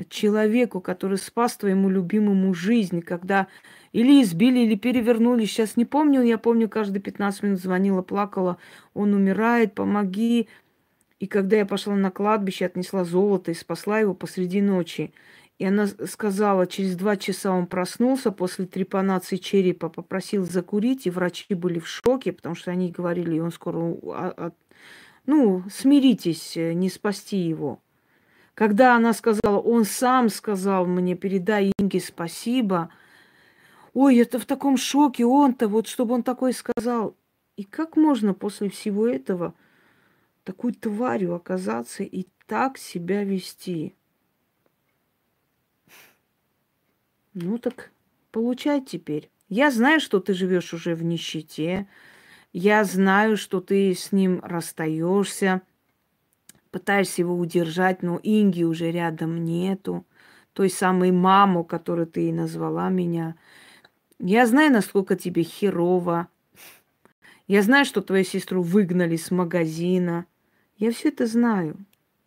человеку, 0.09 0.81
который 0.81 1.17
спас 1.17 1.57
твоему 1.57 1.89
любимому 1.89 2.53
жизнь, 2.53 3.01
когда 3.01 3.47
Или 3.93 4.21
избили, 4.21 4.59
или 4.59 4.75
перевернули. 4.75 5.45
Сейчас 5.45 5.77
не 5.77 5.85
помню. 5.85 6.21
Я 6.21 6.37
помню, 6.37 6.67
каждые 6.67 7.01
15 7.01 7.43
минут 7.43 7.61
звонила, 7.61 8.01
плакала. 8.01 8.57
Он 8.93 9.13
умирает, 9.13 9.73
помоги. 9.73 10.49
И 11.19 11.27
когда 11.27 11.55
я 11.55 11.65
пошла 11.65 11.95
на 11.95 12.11
кладбище, 12.11 12.65
отнесла 12.65 13.05
золото 13.05 13.51
и 13.51 13.53
спасла 13.53 13.99
его 13.99 14.13
посреди 14.13 14.61
ночи. 14.61 15.13
И 15.57 15.65
она 15.65 15.87
сказала, 15.87 16.67
через 16.67 16.97
два 16.97 17.15
часа 17.15 17.51
он 17.51 17.67
проснулся 17.67 18.31
после 18.31 18.65
трепанации 18.65 19.37
черепа, 19.37 19.87
попросил 19.87 20.43
закурить, 20.43 21.07
и 21.07 21.09
врачи 21.09 21.53
были 21.53 21.79
в 21.79 21.87
шоке, 21.87 22.33
потому 22.33 22.55
что 22.55 22.71
они 22.71 22.91
говорили, 22.91 23.39
он 23.39 23.51
скоро... 23.51 24.53
Ну, 25.25 25.63
смиритесь, 25.71 26.55
э, 26.55 26.73
не 26.73 26.89
спасти 26.89 27.37
его. 27.37 27.79
Когда 28.55 28.95
она 28.95 29.13
сказала, 29.13 29.59
он 29.59 29.83
сам 29.83 30.29
сказал 30.29 30.85
мне, 30.85 31.15
передай 31.15 31.73
Инге 31.77 31.99
спасибо. 31.99 32.89
Ой, 33.93 34.17
это 34.17 34.39
в 34.39 34.45
таком 34.45 34.77
шоке, 34.77 35.25
он-то, 35.25 35.67
вот 35.67 35.87
чтобы 35.87 36.15
он 36.15 36.23
такой 36.23 36.53
сказал. 36.53 37.15
И 37.57 37.65
как 37.65 37.97
можно 37.97 38.33
после 38.33 38.69
всего 38.69 39.07
этого 39.07 39.53
такой 40.45 40.73
тварью 40.73 41.35
оказаться 41.35 42.03
и 42.03 42.27
так 42.47 42.77
себя 42.77 43.25
вести? 43.25 43.93
Ну 47.33 47.57
так 47.57 47.91
получай 48.31 48.79
теперь. 48.79 49.29
Я 49.49 49.69
знаю, 49.69 49.99
что 49.99 50.21
ты 50.21 50.33
живешь 50.33 50.73
уже 50.73 50.95
в 50.95 51.03
нищете. 51.03 51.87
Я 52.53 52.85
знаю, 52.85 53.35
что 53.35 53.59
ты 53.59 53.93
с 53.93 54.13
ним 54.13 54.39
расстаешься, 54.41 55.61
пытаешься 56.75 57.21
его 57.21 57.37
удержать, 57.37 58.03
но 58.03 58.19
Инги 58.21 58.63
уже 58.63 58.91
рядом 58.91 59.45
нету. 59.45 60.05
Той 60.51 60.69
самой 60.69 61.11
маму, 61.11 61.63
которую 61.63 62.05
ты 62.05 62.27
и 62.27 62.33
назвала 62.33 62.89
меня. 62.89 63.37
Я 64.19 64.45
знаю, 64.45 64.73
насколько 64.73 65.15
тебе 65.15 65.43
херово. 65.43 66.27
Я 67.47 67.61
знаю, 67.61 67.85
что 67.85 68.01
твою 68.01 68.25
сестру 68.25 68.61
выгнали 68.61 69.15
с 69.15 69.31
магазина. 69.31 70.25
Я 70.75 70.91
все 70.91 71.07
это 71.07 71.27
знаю. 71.27 71.77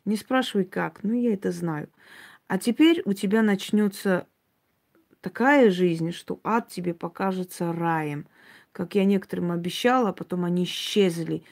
Не 0.07 0.17
спрашивай 0.17 0.65
как, 0.65 1.03
но 1.03 1.13
я 1.13 1.35
это 1.35 1.53
знаю. 1.53 1.91
А 2.47 2.57
теперь 2.57 3.03
у 3.05 3.13
тебя 3.13 3.43
начнется 3.43 4.27
такая 5.21 5.69
жизнь, 5.69 6.11
что 6.13 6.41
ад 6.43 6.69
тебе 6.69 6.95
покажется 6.95 7.71
раем. 7.71 8.27
Как 8.73 8.95
я 8.95 9.05
некоторым 9.05 9.53
обещала, 9.53 10.13
потом 10.13 10.47
они 10.47 10.65
исчезли 10.65 11.45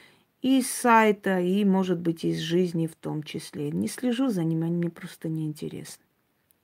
и 0.46 0.60
из 0.60 0.70
сайта, 0.70 1.40
и, 1.40 1.64
может 1.64 1.98
быть, 1.98 2.24
из 2.24 2.38
жизни 2.38 2.86
в 2.86 2.94
том 2.94 3.24
числе. 3.24 3.72
Не 3.72 3.88
слежу 3.88 4.28
за 4.28 4.44
ними, 4.44 4.66
они 4.66 4.76
мне 4.76 4.90
просто 4.90 5.28
не 5.28 5.44
интересны. 5.44 6.04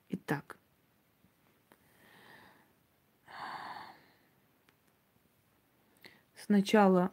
Итак. 0.09 0.57
Сначала 6.37 7.11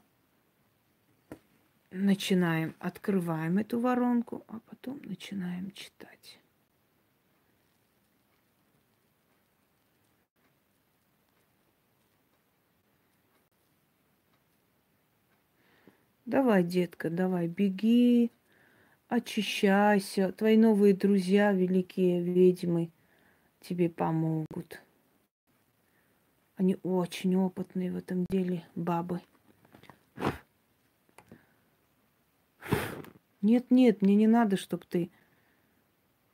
начинаем, 1.89 2.75
открываем 2.77 3.57
эту 3.57 3.79
воронку, 3.79 4.43
а 4.47 4.59
потом 4.59 5.01
начинаем 5.05 5.71
читать. 5.71 6.38
Давай, 16.29 16.63
детка, 16.63 17.09
давай, 17.09 17.47
беги, 17.47 18.31
очищайся. 19.07 20.31
Твои 20.31 20.57
новые 20.57 20.93
друзья, 20.93 21.51
великие 21.51 22.21
ведьмы, 22.21 22.91
тебе 23.61 23.89
помогут. 23.89 24.79
Они 26.55 26.77
очень 26.83 27.35
опытные 27.35 27.91
в 27.91 27.95
этом 27.95 28.25
деле, 28.29 28.63
бабы. 28.75 29.21
Нет, 33.41 33.71
нет, 33.71 34.03
мне 34.03 34.13
не 34.13 34.27
надо, 34.27 34.55
чтобы 34.55 34.83
ты 34.87 35.09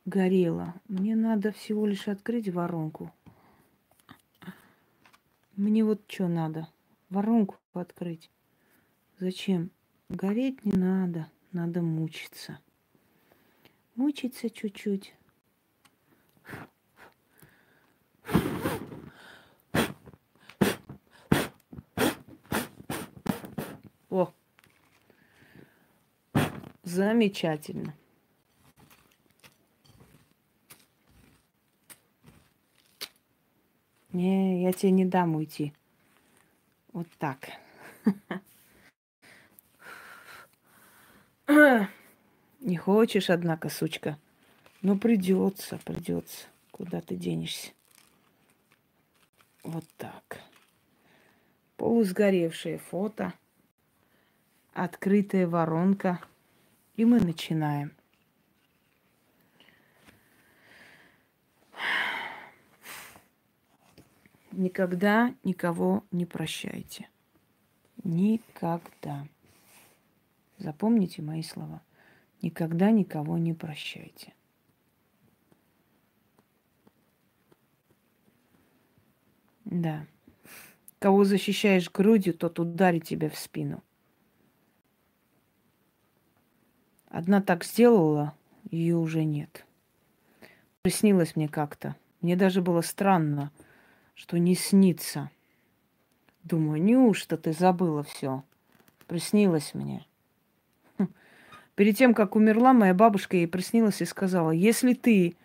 горела. 0.04 0.74
Мне 0.88 1.16
надо 1.16 1.52
всего 1.52 1.86
лишь 1.86 2.06
открыть 2.06 2.50
воронку. 2.50 3.14
Мне 5.56 5.82
вот 5.84 6.02
что 6.06 6.28
надо? 6.28 6.68
Воронку 7.08 7.56
открыть. 7.72 8.30
Зачем? 9.18 9.70
Гореть 10.08 10.64
не 10.64 10.72
надо, 10.72 11.28
надо 11.50 11.82
мучиться. 11.82 12.60
Мучиться 13.96 14.48
чуть-чуть. 14.48 15.14
О, 24.08 24.32
замечательно. 26.84 27.96
Не, 34.12 34.62
я 34.62 34.72
тебе 34.72 34.92
не 34.92 35.04
дам 35.04 35.34
уйти. 35.34 35.74
Вот 36.92 37.08
так. 37.18 37.50
Не 41.48 42.76
хочешь, 42.76 43.30
однако, 43.30 43.68
сучка. 43.68 44.18
Ну, 44.82 44.98
придется, 44.98 45.78
придется. 45.84 46.46
Куда 46.70 47.00
ты 47.00 47.16
денешься? 47.16 47.70
Вот 49.62 49.84
так. 49.96 50.40
Полусгоревшее 51.76 52.78
фото. 52.78 53.32
Открытая 54.72 55.46
воронка. 55.46 56.20
И 56.96 57.04
мы 57.04 57.20
начинаем. 57.20 57.92
Никогда 64.52 65.34
никого 65.44 66.02
не 66.10 66.24
прощайте. 66.24 67.08
Никогда. 68.02 69.26
Запомните 70.66 71.22
мои 71.22 71.44
слова. 71.44 71.80
Никогда 72.42 72.90
никого 72.90 73.38
не 73.38 73.54
прощайте. 73.54 74.34
Да. 79.64 80.08
Кого 80.98 81.22
защищаешь 81.22 81.88
грудью, 81.88 82.34
тот 82.34 82.58
ударит 82.58 83.04
тебя 83.04 83.30
в 83.30 83.38
спину. 83.38 83.80
Одна 87.06 87.40
так 87.40 87.62
сделала, 87.62 88.34
ее 88.68 88.96
уже 88.96 89.22
нет. 89.22 89.64
Приснилось 90.82 91.36
мне 91.36 91.48
как-то. 91.48 91.94
Мне 92.22 92.34
даже 92.34 92.60
было 92.60 92.80
странно, 92.80 93.52
что 94.14 94.36
не 94.36 94.56
снится. 94.56 95.30
Думаю, 96.42 96.82
неужто 96.82 97.36
ты 97.36 97.52
забыла 97.52 98.02
все? 98.02 98.42
Приснилось 99.06 99.72
мне. 99.72 100.04
Перед 101.76 101.96
тем, 101.98 102.14
как 102.14 102.36
умерла, 102.36 102.72
моя 102.72 102.94
бабушка 102.94 103.36
ей 103.36 103.46
приснилась 103.46 104.00
и 104.00 104.06
сказала, 104.06 104.50
если 104.50 104.94
ты 104.94 105.36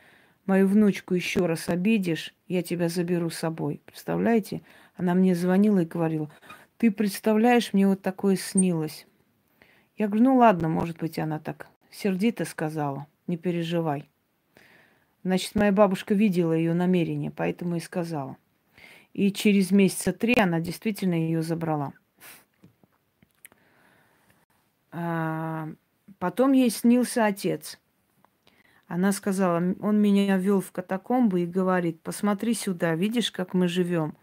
мою 0.46 0.66
внучку 0.66 1.14
еще 1.14 1.46
раз 1.46 1.68
обидишь, 1.68 2.34
я 2.48 2.64
тебя 2.64 2.88
заберу 2.88 3.30
с 3.30 3.38
собой. 3.38 3.82
Представляете? 3.86 4.62
Она 4.96 5.14
мне 5.14 5.36
звонила 5.36 5.80
и 5.80 5.86
говорила, 5.86 6.32
ты 6.78 6.90
представляешь, 6.90 7.74
мне 7.74 7.86
вот 7.86 8.02
такое 8.02 8.38
снилось. 8.38 9.06
Я 9.98 10.08
говорю, 10.08 10.24
ну 10.24 10.38
ладно, 10.38 10.70
может 10.70 10.98
быть, 11.00 11.20
она 11.20 11.38
так 11.38 11.68
сердито 11.92 12.46
сказала, 12.46 13.08
не 13.28 13.36
переживай. 13.36 14.10
Значит, 15.24 15.54
моя 15.56 15.74
бабушка 15.74 16.14
видела 16.14 16.54
ее 16.54 16.74
намерение, 16.74 17.30
поэтому 17.30 17.76
и 17.76 17.82
сказала. 17.82 18.38
И 19.14 19.34
через 19.34 19.72
месяца 19.72 20.14
три 20.14 20.36
она 20.40 20.62
действительно 20.62 21.14
ее 21.14 21.42
забрала. 21.42 21.92
Потом 26.22 26.52
ей 26.52 26.70
снился 26.70 27.26
отец. 27.26 27.80
Она 28.86 29.12
сказала, 29.12 29.56
он 29.80 30.00
меня 30.00 30.38
вел 30.38 30.62
в 30.62 30.72
катакомбы 30.72 31.42
и 31.42 31.48
говорит, 31.48 32.00
посмотри 32.02 32.54
сюда, 32.54 32.94
видишь, 32.94 33.32
как 33.32 33.56
мы 33.56 33.68
живем. 33.68 34.16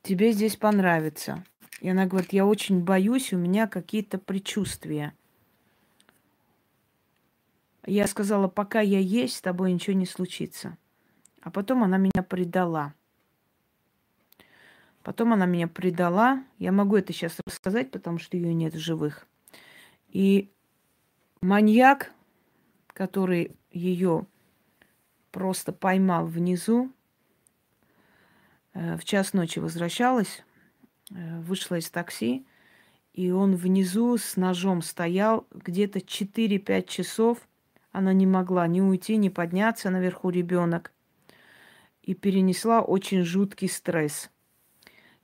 Тебе 0.00 0.32
здесь 0.32 0.56
понравится. 0.56 1.44
И 1.82 1.90
она 1.90 2.06
говорит, 2.06 2.32
я 2.32 2.46
очень 2.46 2.80
боюсь, 2.80 3.34
у 3.34 3.36
меня 3.36 3.66
какие-то 3.66 4.16
предчувствия. 4.16 5.12
Я 7.84 8.06
сказала, 8.06 8.48
пока 8.48 8.80
я 8.80 8.98
есть, 8.98 9.36
с 9.36 9.42
тобой 9.42 9.74
ничего 9.74 9.94
не 9.94 10.06
случится. 10.06 10.78
А 11.42 11.50
потом 11.50 11.84
она 11.84 11.98
меня 11.98 12.22
предала. 12.26 12.94
Потом 15.02 15.34
она 15.34 15.44
меня 15.44 15.68
предала. 15.68 16.42
Я 16.58 16.72
могу 16.72 16.96
это 16.96 17.12
сейчас 17.12 17.36
рассказать, 17.44 17.90
потому 17.90 18.16
что 18.16 18.38
ее 18.38 18.54
нет 18.54 18.72
в 18.72 18.78
живых. 18.78 19.26
И 20.08 20.50
Маньяк, 21.40 22.12
который 22.88 23.56
ее 23.70 24.26
просто 25.30 25.72
поймал 25.72 26.26
внизу, 26.26 26.90
э, 28.74 28.96
в 28.96 29.04
час 29.04 29.34
ночи 29.34 29.60
возвращалась, 29.60 30.44
э, 31.10 31.40
вышла 31.40 31.76
из 31.76 31.90
такси, 31.90 32.44
и 33.12 33.30
он 33.30 33.54
внизу 33.54 34.16
с 34.16 34.36
ножом 34.36 34.82
стоял 34.82 35.46
где-то 35.52 36.00
4-5 36.00 36.88
часов. 36.88 37.38
Она 37.92 38.12
не 38.12 38.26
могла 38.26 38.66
ни 38.66 38.80
уйти, 38.80 39.16
ни 39.16 39.28
подняться 39.28 39.90
наверху 39.90 40.30
ребенок. 40.30 40.92
И 42.02 42.14
перенесла 42.14 42.80
очень 42.80 43.22
жуткий 43.22 43.68
стресс. 43.68 44.30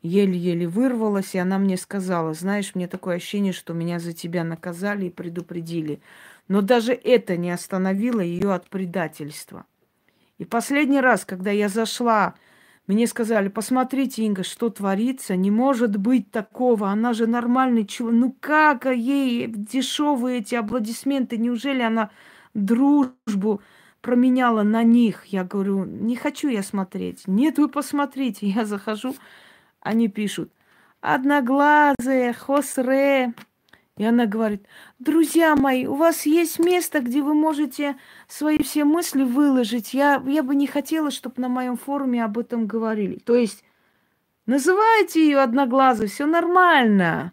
Еле-еле 0.05 0.69
вырвалась, 0.69 1.35
и 1.35 1.39
она 1.39 1.57
мне 1.57 1.79
сказала, 1.79 2.35
знаешь, 2.35 2.75
мне 2.75 2.87
такое 2.87 3.17
ощущение, 3.17 3.55
что 3.55 3.73
меня 3.73 3.99
за 3.99 4.13
тебя 4.13 4.45
наказали 4.45 5.07
и 5.07 5.11
предупредили. 5.11 6.03
Но 6.47 6.61
даже 6.61 6.93
это 6.93 7.39
не 7.39 7.51
остановило 7.51 8.21
ее 8.21 8.53
от 8.53 8.69
предательства. 8.69 9.65
И 10.37 10.45
последний 10.45 11.01
раз, 11.01 11.25
когда 11.25 11.51
я 11.51 11.71
зашла, 11.71 12.35
мне 12.87 13.07
сказали, 13.07 13.49
посмотрите, 13.49 14.25
Инга, 14.25 14.43
что 14.43 14.69
творится, 14.69 15.37
не 15.37 15.51
может 15.51 15.97
быть 15.97 16.31
такого, 16.31 16.91
она 16.91 17.15
же 17.15 17.27
нормальный 17.27 17.87
человек. 17.87 18.21
Ну 18.21 18.37
как 18.41 18.85
ей 18.85 19.47
дешевые 19.47 20.41
эти 20.41 20.55
аплодисменты, 20.55 21.39
неужели 21.39 21.81
она 21.81 22.11
дружбу 22.53 23.63
променяла 24.03 24.65
на 24.65 24.83
них? 24.83 25.25
Я 25.25 25.45
говорю, 25.45 25.87
не 25.87 26.15
хочу 26.15 26.49
я 26.49 26.63
смотреть. 26.63 27.23
Нет, 27.27 27.57
вы 27.57 27.71
посмотрите. 27.71 28.47
Я 28.47 28.67
захожу, 28.67 29.15
они 29.85 30.09
пишут, 30.09 30.51
одноглазые, 31.01 32.33
хосре, 32.33 33.33
и 33.97 34.05
она 34.05 34.27
говорит, 34.27 34.67
друзья 34.99 35.55
мои, 35.55 35.87
у 35.87 35.95
вас 35.95 36.27
есть 36.27 36.59
место, 36.59 37.01
где 37.01 37.23
вы 37.23 37.35
можете 37.35 37.97
свои 38.27 38.59
все 38.61 38.85
мысли 38.85 39.23
выложить. 39.23 39.95
Я, 39.95 40.21
я 40.27 40.43
бы 40.43 40.57
не 40.57 40.67
хотела, 40.67 41.13
чтобы 41.13 41.41
на 41.41 41.49
моем 41.49 41.77
форуме 41.77 42.25
об 42.25 42.37
этом 42.37 42.67
говорили. 42.67 43.19
То 43.19 43.37
есть 43.37 43.63
называйте 44.47 45.25
ее 45.25 45.39
одноглазой, 45.39 46.09
все 46.09 46.27
нормально. 46.27 47.33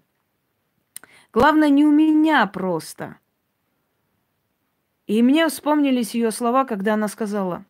Главное, 1.33 1.69
не 1.69 1.83
у 1.83 1.91
меня 1.91 2.45
просто. 2.45 3.17
И 5.07 5.23
мне 5.23 5.47
вспомнились 5.47 6.13
ее 6.13 6.29
слова, 6.29 6.65
когда 6.65 6.93
она 6.93 7.07
сказала, 7.07 7.65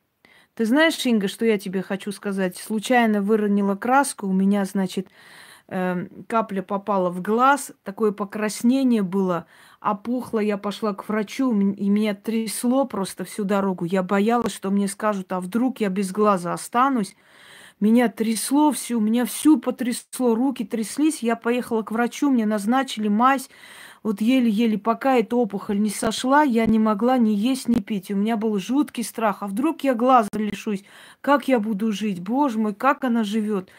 ты 0.55 0.65
знаешь, 0.65 1.05
Инга, 1.05 1.27
что 1.27 1.45
я 1.45 1.57
тебе 1.57 1.81
хочу 1.81 2.11
сказать? 2.11 2.57
Случайно 2.57 3.21
выронила 3.21 3.75
краску, 3.75 4.27
у 4.27 4.33
меня, 4.33 4.65
значит, 4.65 5.07
э, 5.67 6.07
капля 6.27 6.61
попала 6.61 7.09
в 7.09 7.21
глаз, 7.21 7.71
такое 7.83 8.11
покраснение 8.11 9.01
было, 9.01 9.45
опухло, 9.79 10.39
я 10.39 10.57
пошла 10.57 10.93
к 10.93 11.07
врачу, 11.07 11.51
и 11.53 11.89
меня 11.89 12.13
трясло 12.13 12.85
просто 12.85 13.23
всю 13.23 13.43
дорогу. 13.45 13.85
Я 13.85 14.03
боялась, 14.03 14.53
что 14.53 14.71
мне 14.71 14.87
скажут, 14.87 15.31
а 15.31 15.39
вдруг 15.39 15.79
я 15.79 15.89
без 15.89 16.11
глаза 16.11 16.53
останусь. 16.53 17.15
Меня 17.79 18.09
трясло 18.09 18.71
всю, 18.71 18.99
меня 18.99 19.25
всю 19.25 19.59
потрясло, 19.59 20.35
руки 20.35 20.63
тряслись. 20.63 21.23
Я 21.23 21.35
поехала 21.35 21.81
к 21.81 21.91
врачу, 21.91 22.29
мне 22.29 22.45
назначили 22.45 23.07
мазь. 23.07 23.49
Вот 24.03 24.19
еле-еле, 24.19 24.79
пока 24.79 25.17
эта 25.17 25.35
опухоль 25.35 25.79
не 25.79 25.91
сошла, 25.91 26.41
я 26.41 26.65
не 26.65 26.79
могла 26.79 27.19
ни 27.19 27.29
есть, 27.29 27.67
ни 27.67 27.81
пить. 27.81 28.09
У 28.09 28.15
меня 28.15 28.35
был 28.35 28.57
жуткий 28.57 29.03
страх. 29.03 29.43
А 29.43 29.47
вдруг 29.47 29.83
я 29.83 29.93
глаза 29.93 30.29
лишусь? 30.33 30.83
Как 31.21 31.47
я 31.47 31.59
буду 31.59 31.91
жить? 31.91 32.19
Боже 32.19 32.57
мой, 32.57 32.73
как 32.73 33.03
она 33.03 33.23
живет? 33.23 33.69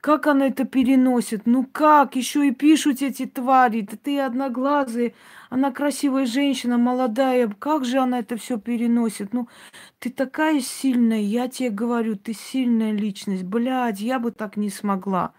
Как 0.00 0.28
она 0.28 0.46
это 0.46 0.64
переносит? 0.64 1.46
Ну 1.46 1.64
как? 1.64 2.14
Еще 2.14 2.48
и 2.48 2.50
пишут 2.52 3.02
эти 3.02 3.26
твари. 3.26 3.80
Да 3.80 3.96
ты 4.00 4.20
одноглазые. 4.20 5.14
Она 5.50 5.72
красивая 5.72 6.26
женщина, 6.26 6.78
молодая. 6.78 7.52
Как 7.58 7.84
же 7.84 7.98
она 7.98 8.20
это 8.20 8.36
все 8.36 8.58
переносит? 8.58 9.32
Ну, 9.32 9.48
ты 9.98 10.10
такая 10.10 10.60
сильная. 10.60 11.20
Я 11.20 11.48
тебе 11.48 11.70
говорю, 11.70 12.16
ты 12.16 12.34
сильная 12.34 12.92
личность. 12.92 13.42
Блядь, 13.42 14.00
я 14.00 14.20
бы 14.20 14.30
так 14.30 14.56
не 14.56 14.70
смогла. 14.70 15.34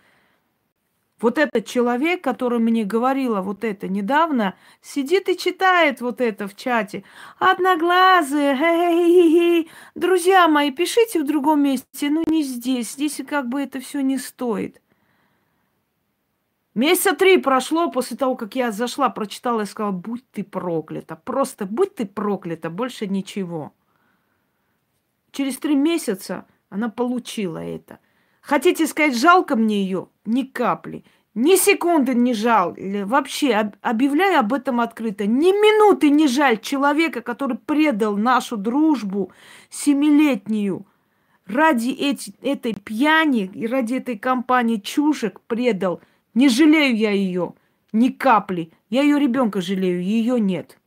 Вот 1.24 1.38
этот 1.38 1.66
человек, 1.66 2.22
который 2.22 2.60
мне 2.60 2.84
говорила 2.84 3.40
вот 3.40 3.64
это 3.64 3.88
недавно, 3.88 4.56
сидит 4.82 5.30
и 5.30 5.38
читает 5.38 6.02
вот 6.02 6.20
это 6.20 6.50
в 6.50 6.56
чате. 6.58 7.06
Одноглазые, 7.40 8.58
хе-хе-хе. 8.58 9.70
друзья 9.96 10.50
мои, 10.50 10.70
пишите 10.70 11.24
в 11.24 11.26
другом 11.26 11.64
месте, 11.64 12.10
ну 12.10 12.24
не 12.28 12.44
здесь. 12.44 12.92
Здесь 12.92 13.22
как 13.26 13.48
бы 13.48 13.62
это 13.62 13.80
все 13.80 14.02
не 14.02 14.18
стоит. 14.18 14.82
Месяца 16.76 17.16
три 17.16 17.38
прошло 17.38 17.90
после 17.90 18.18
того, 18.18 18.36
как 18.36 18.58
я 18.58 18.74
зашла, 18.74 19.08
прочитала 19.08 19.62
и 19.62 19.66
сказала, 19.66 19.94
будь 19.94 20.30
ты 20.32 20.44
проклята, 20.44 21.16
просто 21.16 21.66
будь 21.66 21.96
ты 21.96 22.06
проклята, 22.06 22.70
больше 22.70 23.08
ничего. 23.08 23.72
Через 25.32 25.58
три 25.58 25.78
месяца 25.78 26.46
она 26.68 26.90
получила 26.90 27.60
это. 27.60 28.00
Хотите 28.42 28.86
сказать, 28.88 29.18
жалко 29.18 29.56
мне 29.56 29.84
ее? 29.84 30.10
Ни 30.26 30.44
капли. 30.44 31.04
Ни 31.36 31.56
секунды 31.56 32.14
не 32.14 32.34
жаль. 32.34 33.04
Вообще, 33.06 33.72
объявляю 33.82 34.40
об 34.40 34.54
этом 34.54 34.80
открыто. 34.80 35.26
Ни 35.26 35.52
минуты 35.52 36.10
не 36.10 36.28
жаль 36.28 36.60
человека, 36.60 37.22
который 37.22 37.58
предал 37.58 38.18
нашу 38.18 38.58
дружбу 38.58 39.32
семилетнюю. 39.70 40.86
Ради 41.48 41.90
эти, 41.90 42.34
этой 42.42 42.74
пьяни 42.74 43.52
и 43.54 43.68
ради 43.68 43.96
этой 43.96 44.18
компании 44.18 44.78
чушек 44.78 45.42
предал. 45.48 46.02
Не 46.34 46.50
жалею 46.50 46.96
я 46.96 47.12
ее. 47.12 47.54
Ни 47.92 48.10
капли. 48.10 48.72
Я 48.90 49.02
ее 49.02 49.20
ребенка 49.20 49.62
жалею, 49.62 50.02
ее 50.02 50.40
нет. 50.40 50.80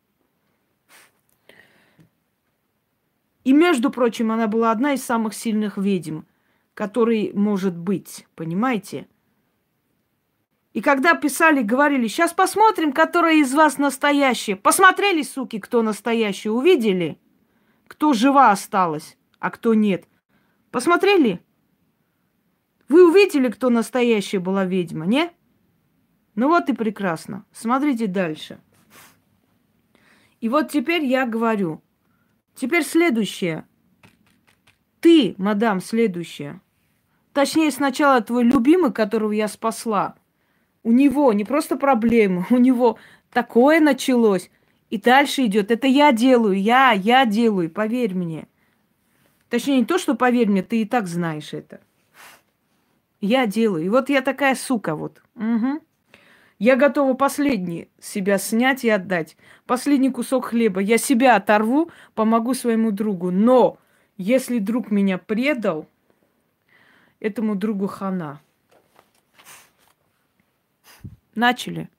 И, 3.44 3.52
между 3.52 3.90
прочим, 3.90 4.32
она 4.32 4.46
была 4.46 4.70
одна 4.70 4.94
из 4.94 5.04
самых 5.04 5.34
сильных 5.34 5.76
ведьм– 5.76 6.20
который 6.76 7.32
может 7.32 7.74
быть, 7.74 8.26
понимаете? 8.34 9.08
И 10.76 10.82
когда 10.82 11.14
писали, 11.14 11.62
говорили, 11.62 12.06
сейчас 12.06 12.34
посмотрим, 12.34 12.92
которая 12.92 13.36
из 13.36 13.54
вас 13.54 13.78
настоящая. 13.78 14.56
Посмотрели, 14.56 15.22
суки, 15.22 15.58
кто 15.58 15.80
настоящий, 15.80 16.50
увидели? 16.50 17.18
Кто 17.88 18.12
жива 18.12 18.50
осталась, 18.50 19.16
а 19.38 19.50
кто 19.50 19.72
нет. 19.72 20.04
Посмотрели? 20.70 21.42
Вы 22.90 23.08
увидели, 23.08 23.48
кто 23.48 23.70
настоящая 23.70 24.38
была 24.38 24.66
ведьма, 24.66 25.06
не? 25.06 25.30
Ну 26.34 26.48
вот 26.48 26.68
и 26.68 26.74
прекрасно. 26.74 27.46
Смотрите 27.52 28.06
дальше. 28.06 28.60
И 30.42 30.50
вот 30.50 30.70
теперь 30.70 31.06
я 31.06 31.24
говорю. 31.24 31.82
Теперь 32.54 32.84
следующее. 32.84 33.66
Ты, 35.00 35.36
мадам, 35.38 35.80
следующее. 35.80 36.60
Точнее, 37.32 37.70
сначала 37.70 38.20
твой 38.20 38.44
любимый, 38.44 38.92
которого 38.92 39.32
я 39.32 39.48
спасла, 39.48 40.16
у 40.86 40.92
него 40.92 41.32
не 41.32 41.44
просто 41.44 41.76
проблемы, 41.76 42.46
у 42.50 42.58
него 42.58 42.96
такое 43.32 43.80
началось. 43.80 44.50
И 44.88 44.98
дальше 44.98 45.46
идет. 45.46 45.72
Это 45.72 45.88
я 45.88 46.12
делаю, 46.12 46.60
я, 46.62 46.92
я 46.92 47.26
делаю, 47.26 47.68
поверь 47.70 48.14
мне. 48.14 48.46
Точнее, 49.50 49.80
не 49.80 49.84
то, 49.84 49.98
что 49.98 50.14
поверь 50.14 50.48
мне, 50.48 50.62
ты 50.62 50.82
и 50.82 50.84
так 50.84 51.08
знаешь 51.08 51.52
это. 51.52 51.80
Я 53.20 53.46
делаю. 53.46 53.84
И 53.84 53.88
вот 53.88 54.10
я 54.10 54.22
такая 54.22 54.54
сука 54.54 54.94
вот. 54.94 55.20
Угу. 55.34 55.80
Я 56.60 56.76
готова 56.76 57.14
последний 57.14 57.88
себя 58.00 58.38
снять 58.38 58.84
и 58.84 58.88
отдать. 58.88 59.36
Последний 59.66 60.10
кусок 60.10 60.46
хлеба. 60.46 60.80
Я 60.80 60.98
себя 60.98 61.34
оторву, 61.34 61.90
помогу 62.14 62.54
своему 62.54 62.92
другу. 62.92 63.32
Но 63.32 63.78
если 64.16 64.60
друг 64.60 64.92
меня 64.92 65.18
предал, 65.18 65.88
этому 67.18 67.56
другу 67.56 67.88
хана. 67.88 68.40
Начали. 71.36 71.90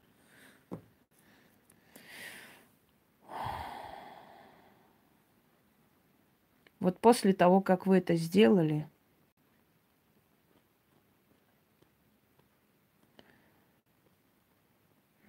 Вот 6.80 7.00
после 7.00 7.34
того, 7.34 7.62
как 7.62 7.86
вы 7.86 8.00
это 8.00 8.16
сделали, 8.16 8.90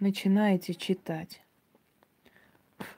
начинаете 0.01 0.73
читать. 0.73 1.42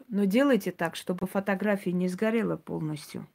Но 0.06 0.26
делайте 0.26 0.70
так, 0.70 0.94
чтобы 0.94 1.26
фотография 1.26 1.90
не 1.90 2.06
сгорела 2.06 2.56
полностью. 2.56 3.26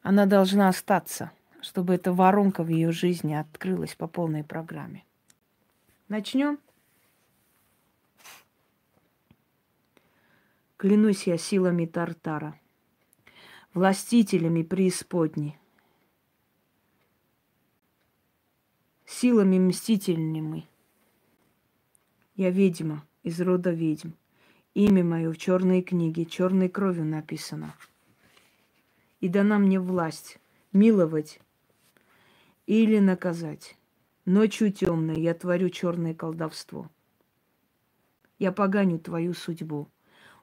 Она 0.00 0.24
должна 0.24 0.68
остаться, 0.68 1.32
чтобы 1.68 1.94
эта 1.94 2.14
воронка 2.14 2.62
в 2.62 2.68
ее 2.68 2.92
жизни 2.92 3.34
открылась 3.34 3.94
по 3.94 4.06
полной 4.06 4.42
программе. 4.42 5.04
Начнем. 6.08 6.58
Клянусь 10.78 11.26
я 11.26 11.36
силами 11.36 11.84
Тартара, 11.84 12.58
властителями 13.74 14.62
преисподней, 14.62 15.58
силами 19.04 19.58
мстительными. 19.58 20.66
Я 22.34 22.48
ведьма 22.48 23.04
из 23.24 23.38
рода 23.42 23.72
ведьм. 23.72 24.12
Имя 24.72 25.04
мое 25.04 25.32
в 25.32 25.36
черной 25.36 25.82
книге, 25.82 26.24
черной 26.24 26.70
кровью 26.70 27.04
написано– 27.04 27.74
и 29.20 29.28
дана 29.28 29.58
мне 29.58 29.80
власть 29.80 30.38
миловать 30.72 31.40
или 32.68 32.98
наказать. 32.98 33.78
Ночью 34.26 34.70
темной 34.70 35.18
я 35.22 35.32
творю 35.32 35.70
черное 35.70 36.12
колдовство. 36.12 36.90
Я 38.38 38.52
поганю 38.52 38.98
твою 38.98 39.32
судьбу, 39.32 39.88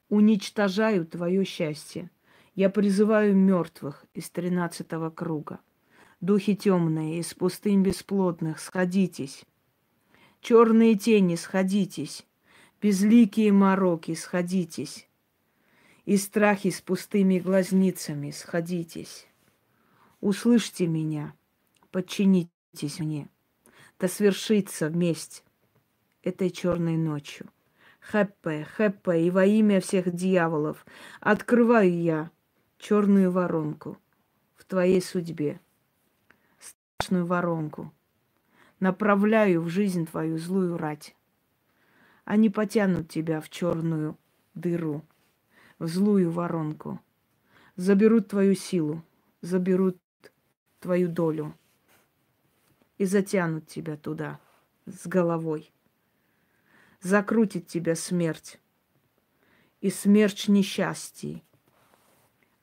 уничтожаю 0.10 1.06
твое 1.06 1.46
счастье. 1.46 2.10
Я 2.56 2.72
призываю 2.72 3.36
мертвых 3.36 4.06
из 4.16 4.28
тринадцатого 4.32 5.12
круга. 5.12 5.60
Духи 6.20 6.56
темные 6.56 7.20
из 7.20 7.32
пустынь 7.36 7.84
бесплодных, 7.84 8.60
сходитесь. 8.60 9.46
Черные 10.42 10.96
тени, 10.96 11.36
сходитесь. 11.36 12.26
Безликие 12.82 13.52
мороки, 13.52 14.16
сходитесь. 14.16 15.08
И 16.06 16.18
страхи 16.18 16.72
с 16.72 16.82
пустыми 16.82 17.38
глазницами, 17.38 18.32
сходитесь. 18.32 19.28
Услышьте 20.22 20.88
меня, 20.88 21.36
подчинитесь 21.96 23.00
мне. 23.00 23.30
Да 24.02 24.10
свершится 24.10 24.90
месть 24.90 25.46
этой 26.24 26.50
черной 26.50 26.98
ночью. 26.98 27.50
Хэппе, 28.02 28.66
хэппе, 28.66 29.22
и 29.22 29.32
во 29.32 29.46
имя 29.46 29.80
всех 29.80 30.14
дьяволов 30.14 30.86
открываю 31.22 31.98
я 31.98 32.32
черную 32.80 33.32
воронку 33.32 33.98
в 34.58 34.66
твоей 34.66 35.02
судьбе, 35.02 35.62
страшную 36.60 37.26
воронку. 37.26 37.94
Направляю 38.82 39.62
в 39.62 39.70
жизнь 39.70 40.06
твою 40.06 40.38
злую 40.38 40.78
рать. 40.78 41.16
Они 42.26 42.50
потянут 42.50 43.08
тебя 43.08 43.40
в 43.40 43.50
черную 43.50 44.18
дыру, 44.54 45.02
в 45.80 45.88
злую 45.88 46.30
воронку. 46.30 47.00
Заберут 47.78 48.28
твою 48.28 48.54
силу, 48.54 49.02
заберут 49.40 49.98
твою 50.82 51.08
долю 51.08 51.56
и 52.98 53.06
затянут 53.06 53.68
тебя 53.68 53.98
туда 53.98 54.40
с 54.86 55.08
головой. 55.08 55.72
Закрутит 57.02 57.68
тебя 57.68 57.96
смерть 57.96 58.60
и 59.82 59.90
смерч 59.90 60.48
несчастий. 60.48 61.44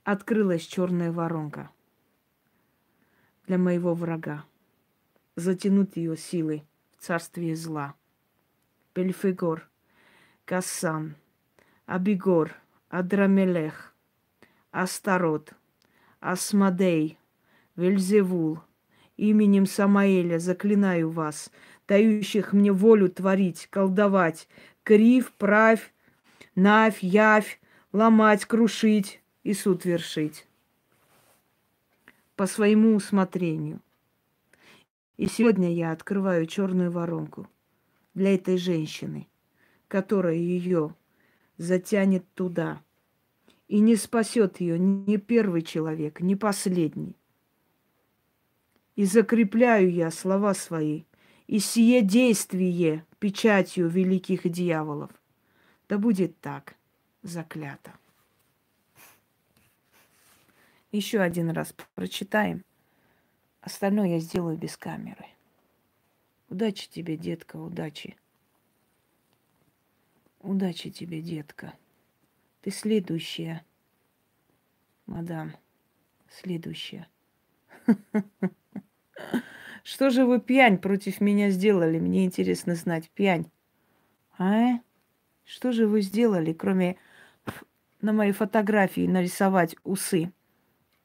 Открылась 0.05 0.63
черная 0.63 1.13
воронка 1.13 1.71
для 3.47 3.59
моего 3.59 3.95
врага. 3.95 4.45
Затянуть 5.37 5.97
ее 5.97 6.17
силой 6.17 6.67
в 6.91 7.03
царствие 7.03 7.57
зла. 7.57 7.95
Бельфигор, 8.95 9.69
Кассан, 10.45 11.17
Абигор, 11.87 12.55
Адрамелех, 12.89 13.95
Астарот, 14.71 15.55
Асмадей, 16.21 17.19
Вельзевул– 17.77 18.61
именем 19.17 19.67
Самаэля 19.67 20.39
заклинаю 20.39 21.11
вас, 21.11 21.51
дающих 21.87 22.53
мне 22.53 22.73
волю 22.73 23.09
творить, 23.09 23.69
колдовать, 23.71 24.49
крив, 24.83 25.33
правь, 25.33 25.93
навь, 26.55 27.03
явь, 27.03 27.61
ломать, 27.93 28.45
крушить 28.45 29.21
и 29.43 29.55
суд 29.55 29.85
вершить 29.85 30.47
по 32.37 32.47
своему 32.47 32.97
усмотрению. 32.97 33.81
И 35.17 35.27
сегодня 35.27 35.73
я 35.73 35.93
открываю 35.93 36.47
черную 36.47 36.91
воронку 36.91 37.49
для 38.15 38.35
этой 38.35 38.57
женщины, 38.57 39.29
которая 39.89 40.35
ее 40.35 40.95
затянет 41.59 42.25
туда. 42.35 42.83
И 43.69 43.79
не 43.79 43.97
спасет 43.97 44.61
ее 44.61 44.79
ни 44.79 45.17
первый 45.17 45.63
человек, 45.63 46.21
ни 46.21 46.35
последний. 46.35 47.17
И 48.95 49.05
закрепляю 49.05 49.91
я 49.91 50.11
слова 50.11 50.55
свои, 50.55 51.05
и 51.47 51.59
сие 51.59 52.03
действие 52.03 53.07
печатью 53.19 53.89
великих 53.89 54.51
дьяволов. 54.51 55.11
Да 55.89 55.99
будет 55.99 56.39
так 56.41 56.75
заклято. 57.23 57.93
Еще 60.91 61.21
один 61.21 61.51
раз 61.51 61.75
прочитаем. 61.95 62.65
Остальное 63.63 64.09
я 64.09 64.19
сделаю 64.19 64.59
без 64.59 64.77
камеры. 64.77 65.27
Удачи 66.51 66.91
тебе, 66.91 67.17
детка, 67.17 67.57
удачи. 67.57 68.17
Удачи 70.41 70.91
тебе, 70.91 71.23
детка. 71.23 71.73
Ты 72.61 72.71
следующая, 72.71 73.65
мадам, 75.07 75.57
следующая. 76.29 77.09
Что 79.83 80.11
же 80.11 80.25
вы, 80.25 80.41
пьянь, 80.41 80.79
против 80.79 81.21
меня 81.21 81.51
сделали? 81.51 81.99
Мне 81.99 82.25
интересно 82.25 82.75
знать, 82.75 83.11
пьянь. 83.11 83.51
А? 84.39 84.79
Что 85.45 85.73
же 85.73 85.87
вы 85.87 86.03
сделали, 86.03 86.53
кроме 86.53 86.97
на 88.01 88.13
моей 88.13 88.33
фотографии 88.33 89.07
нарисовать 89.07 89.77
усы? 89.85 90.33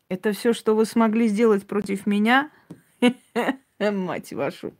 Это 0.10 0.32
все, 0.32 0.53
что 0.53 0.75
вы 0.75 0.86
смогли 0.86 1.27
сделать 1.27 1.67
против 1.67 2.06
меня? 2.06 2.51
Мать 3.80 4.32
вашу. 4.34 4.73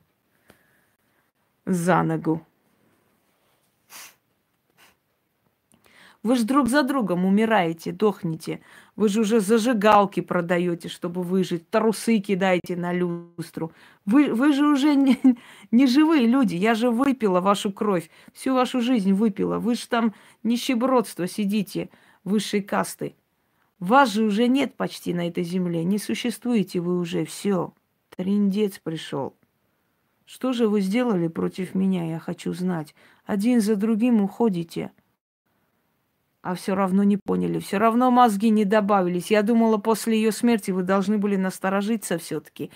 За 1.66 2.04
ногу. 2.04 2.46
Вы 6.24 6.36
же 6.36 6.44
друг 6.44 6.68
за 6.68 6.84
другом 6.84 7.26
умираете, 7.26 7.92
дохнете. 7.92 8.60
Вы 8.96 9.10
же 9.10 9.22
уже 9.22 9.40
зажигалки 9.40 10.20
продаете, 10.20 10.90
чтобы 10.90 11.24
выжить. 11.24 11.70
Трусы 11.70 12.20
кидаете 12.20 12.76
на 12.76 12.92
люстру. 12.92 13.72
Вы, 14.06 14.34
вы 14.34 14.54
же 14.54 14.66
уже 14.66 14.96
не, 14.96 15.20
не 15.72 15.88
живые 15.88 16.28
люди. 16.28 16.56
Я 16.56 16.74
же 16.74 16.90
выпила 16.90 17.40
вашу 17.40 17.72
кровь. 17.72 18.10
Всю 18.34 18.54
вашу 18.54 18.82
жизнь 18.82 19.14
выпила. 19.14 19.60
Вы 19.60 19.76
же 19.76 19.88
там 19.88 20.14
нищебродство 20.44 21.28
сидите, 21.28 21.90
высшей 22.24 22.62
касты. 22.62 23.16
Вас 23.80 24.12
же 24.12 24.24
уже 24.24 24.48
нет 24.48 24.76
почти 24.76 25.14
на 25.14 25.28
этой 25.28 25.44
земле. 25.44 25.84
Не 25.84 26.00
существуете 26.00 26.80
вы 26.80 27.00
уже. 27.00 27.26
Все. 27.26 27.74
Триндец 28.16 28.80
пришел. 28.80 29.36
Что 30.26 30.52
же 30.52 30.68
вы 30.68 30.82
сделали 30.82 31.28
против 31.30 31.74
меня, 31.74 32.10
я 32.10 32.20
хочу 32.20 32.54
знать. 32.54 32.96
Один 33.26 33.62
за 33.62 33.76
другим 33.76 34.22
уходите 34.22 34.92
а 36.48 36.56
все 36.56 36.76
равно 36.76 37.04
не 37.04 37.18
поняли, 37.18 37.60
все 37.60 37.78
равно 37.78 38.10
мозги 38.10 38.50
не 38.50 38.64
добавились. 38.64 39.32
Я 39.32 39.44
думала, 39.44 39.78
после 39.80 40.16
ее 40.16 40.32
смерти 40.32 40.72
вы 40.72 40.84
должны 40.84 41.18
были 41.18 41.36
насторожиться 41.36 42.18
все-таки. 42.18 42.72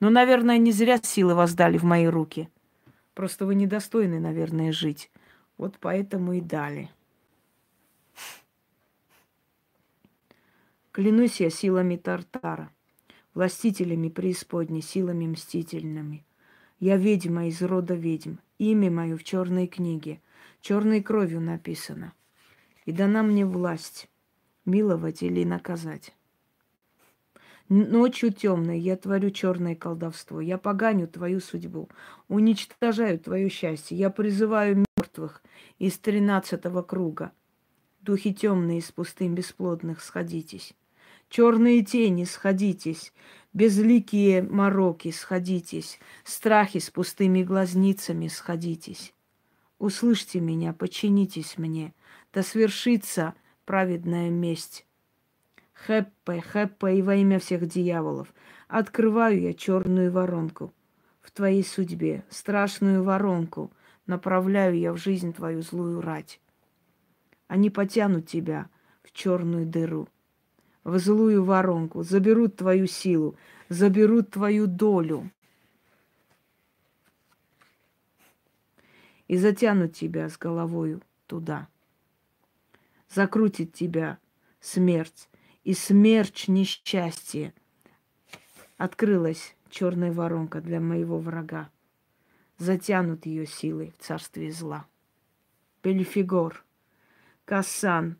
Но, 0.00 0.08
наверное, 0.08 0.56
не 0.56 0.72
зря 0.72 0.98
силы 1.02 1.34
вас 1.34 1.52
дали 1.52 1.76
в 1.76 1.82
мои 1.82 2.06
руки. 2.06 2.48
Просто 3.12 3.44
вы 3.44 3.56
недостойны, 3.56 4.20
наверное, 4.20 4.72
жить. 4.72 5.10
Вот 5.58 5.76
поэтому 5.78 6.32
и 6.32 6.40
дали. 6.40 6.88
Клянусь 10.90 11.40
я 11.40 11.50
силами 11.50 11.96
Тартара, 11.96 12.70
властителями 13.34 14.08
преисподней, 14.08 14.80
силами 14.80 15.26
мстительными. 15.26 16.24
Я 16.78 16.96
ведьма 16.96 17.48
из 17.48 17.60
рода 17.60 17.92
ведьм. 17.92 18.36
Имя 18.56 18.90
мое 18.90 19.18
в 19.18 19.24
черной 19.24 19.66
книге, 19.66 20.22
черной 20.62 21.02
кровью 21.02 21.42
написано 21.42 22.14
и 22.90 22.92
дана 22.92 23.22
мне 23.22 23.46
власть 23.46 24.08
миловать 24.64 25.22
или 25.22 25.44
наказать. 25.44 26.12
Ночью 27.68 28.32
темной 28.32 28.80
я 28.80 28.96
творю 28.96 29.30
черное 29.30 29.76
колдовство. 29.76 30.40
Я 30.40 30.58
поганю 30.58 31.06
твою 31.06 31.38
судьбу, 31.38 31.88
уничтожаю 32.26 33.20
твое 33.20 33.48
счастье. 33.48 33.96
Я 33.96 34.10
призываю 34.10 34.84
мертвых 34.96 35.40
из 35.78 35.96
тринадцатого 35.98 36.82
круга. 36.82 37.30
Духи 38.00 38.34
темные 38.34 38.78
из 38.78 38.90
пустым 38.90 39.36
бесплодных, 39.36 40.02
сходитесь. 40.02 40.74
Черные 41.28 41.84
тени, 41.84 42.24
сходитесь. 42.24 43.12
Безликие 43.52 44.42
мороки, 44.42 45.12
сходитесь. 45.12 46.00
Страхи 46.24 46.80
с 46.80 46.90
пустыми 46.90 47.44
глазницами, 47.44 48.26
сходитесь. 48.26 49.14
Услышьте 49.78 50.40
меня, 50.40 50.72
подчинитесь 50.72 51.56
мне 51.56 51.94
да 52.32 52.42
свершится 52.42 53.34
праведная 53.64 54.30
месть. 54.30 54.86
Хэппе, 55.72 56.40
хэппе 56.40 56.98
и 56.98 57.02
во 57.02 57.14
имя 57.16 57.38
всех 57.38 57.66
дьяволов. 57.66 58.32
Открываю 58.68 59.40
я 59.40 59.54
черную 59.54 60.12
воронку 60.12 60.72
в 61.20 61.30
твоей 61.30 61.64
судьбе, 61.64 62.24
страшную 62.28 63.02
воронку. 63.02 63.72
Направляю 64.06 64.78
я 64.78 64.92
в 64.92 64.96
жизнь 64.96 65.32
твою 65.32 65.62
злую 65.62 66.00
рать. 66.00 66.40
Они 67.48 67.70
потянут 67.70 68.28
тебя 68.28 68.68
в 69.02 69.12
черную 69.12 69.66
дыру, 69.66 70.08
в 70.84 70.98
злую 70.98 71.44
воронку, 71.44 72.02
заберут 72.02 72.56
твою 72.56 72.86
силу, 72.86 73.36
заберут 73.68 74.30
твою 74.30 74.66
долю. 74.66 75.30
И 79.26 79.36
затянут 79.36 79.94
тебя 79.94 80.28
с 80.28 80.36
головою 80.36 81.02
туда 81.26 81.68
закрутит 83.12 83.72
тебя 83.72 84.18
смерть 84.60 85.28
и 85.64 85.74
смерч 85.74 86.48
несчастья. 86.48 87.52
Открылась 88.76 89.54
черная 89.68 90.12
воронка 90.12 90.60
для 90.60 90.80
моего 90.80 91.18
врага. 91.18 91.70
Затянут 92.58 93.26
ее 93.26 93.46
силой 93.46 93.92
в 93.98 94.02
царстве 94.02 94.52
зла. 94.52 94.86
Пельфигор, 95.82 96.64
Касан, 97.44 98.16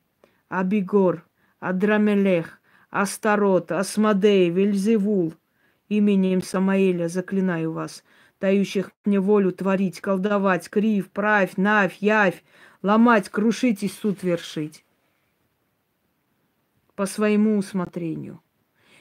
Абигор, 0.49 1.27
Адрамелех, 1.61 2.61
Астарот, 2.91 3.71
Асмадей, 3.71 4.51
Вельзевул, 4.51 5.35
именем 5.89 6.43
Самаэля 6.43 7.09
заклинаю 7.09 7.73
вас, 7.73 8.03
дающих 8.41 8.91
мне 9.05 9.21
волю 9.21 9.53
творить, 9.53 10.01
колдовать, 10.01 10.71
крив, 10.71 11.11
правь, 11.11 11.57
навь, 11.57 11.97
явь, 11.99 12.43
ломать, 12.83 13.29
крушить 13.29 13.83
и 13.83 13.89
суд 13.89 14.23
вершить 14.23 14.85
по 16.95 17.07
своему 17.07 17.57
усмотрению. 17.57 18.43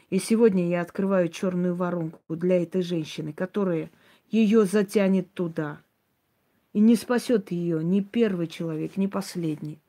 И 0.10 0.20
сегодня 0.20 0.68
я 0.68 0.82
открываю 0.82 1.30
черную 1.30 1.76
воронку 1.76 2.20
для 2.36 2.64
этой 2.64 2.82
женщины, 2.82 3.34
которая 3.34 3.92
ее 4.32 4.66
затянет 4.66 5.34
туда. 5.34 5.82
И 6.74 6.80
не 6.80 6.96
спасет 6.96 7.52
ее 7.52 7.84
ни 7.84 8.02
первый 8.02 8.48
человек, 8.48 8.96
ни 8.98 9.08
последний. 9.08 9.80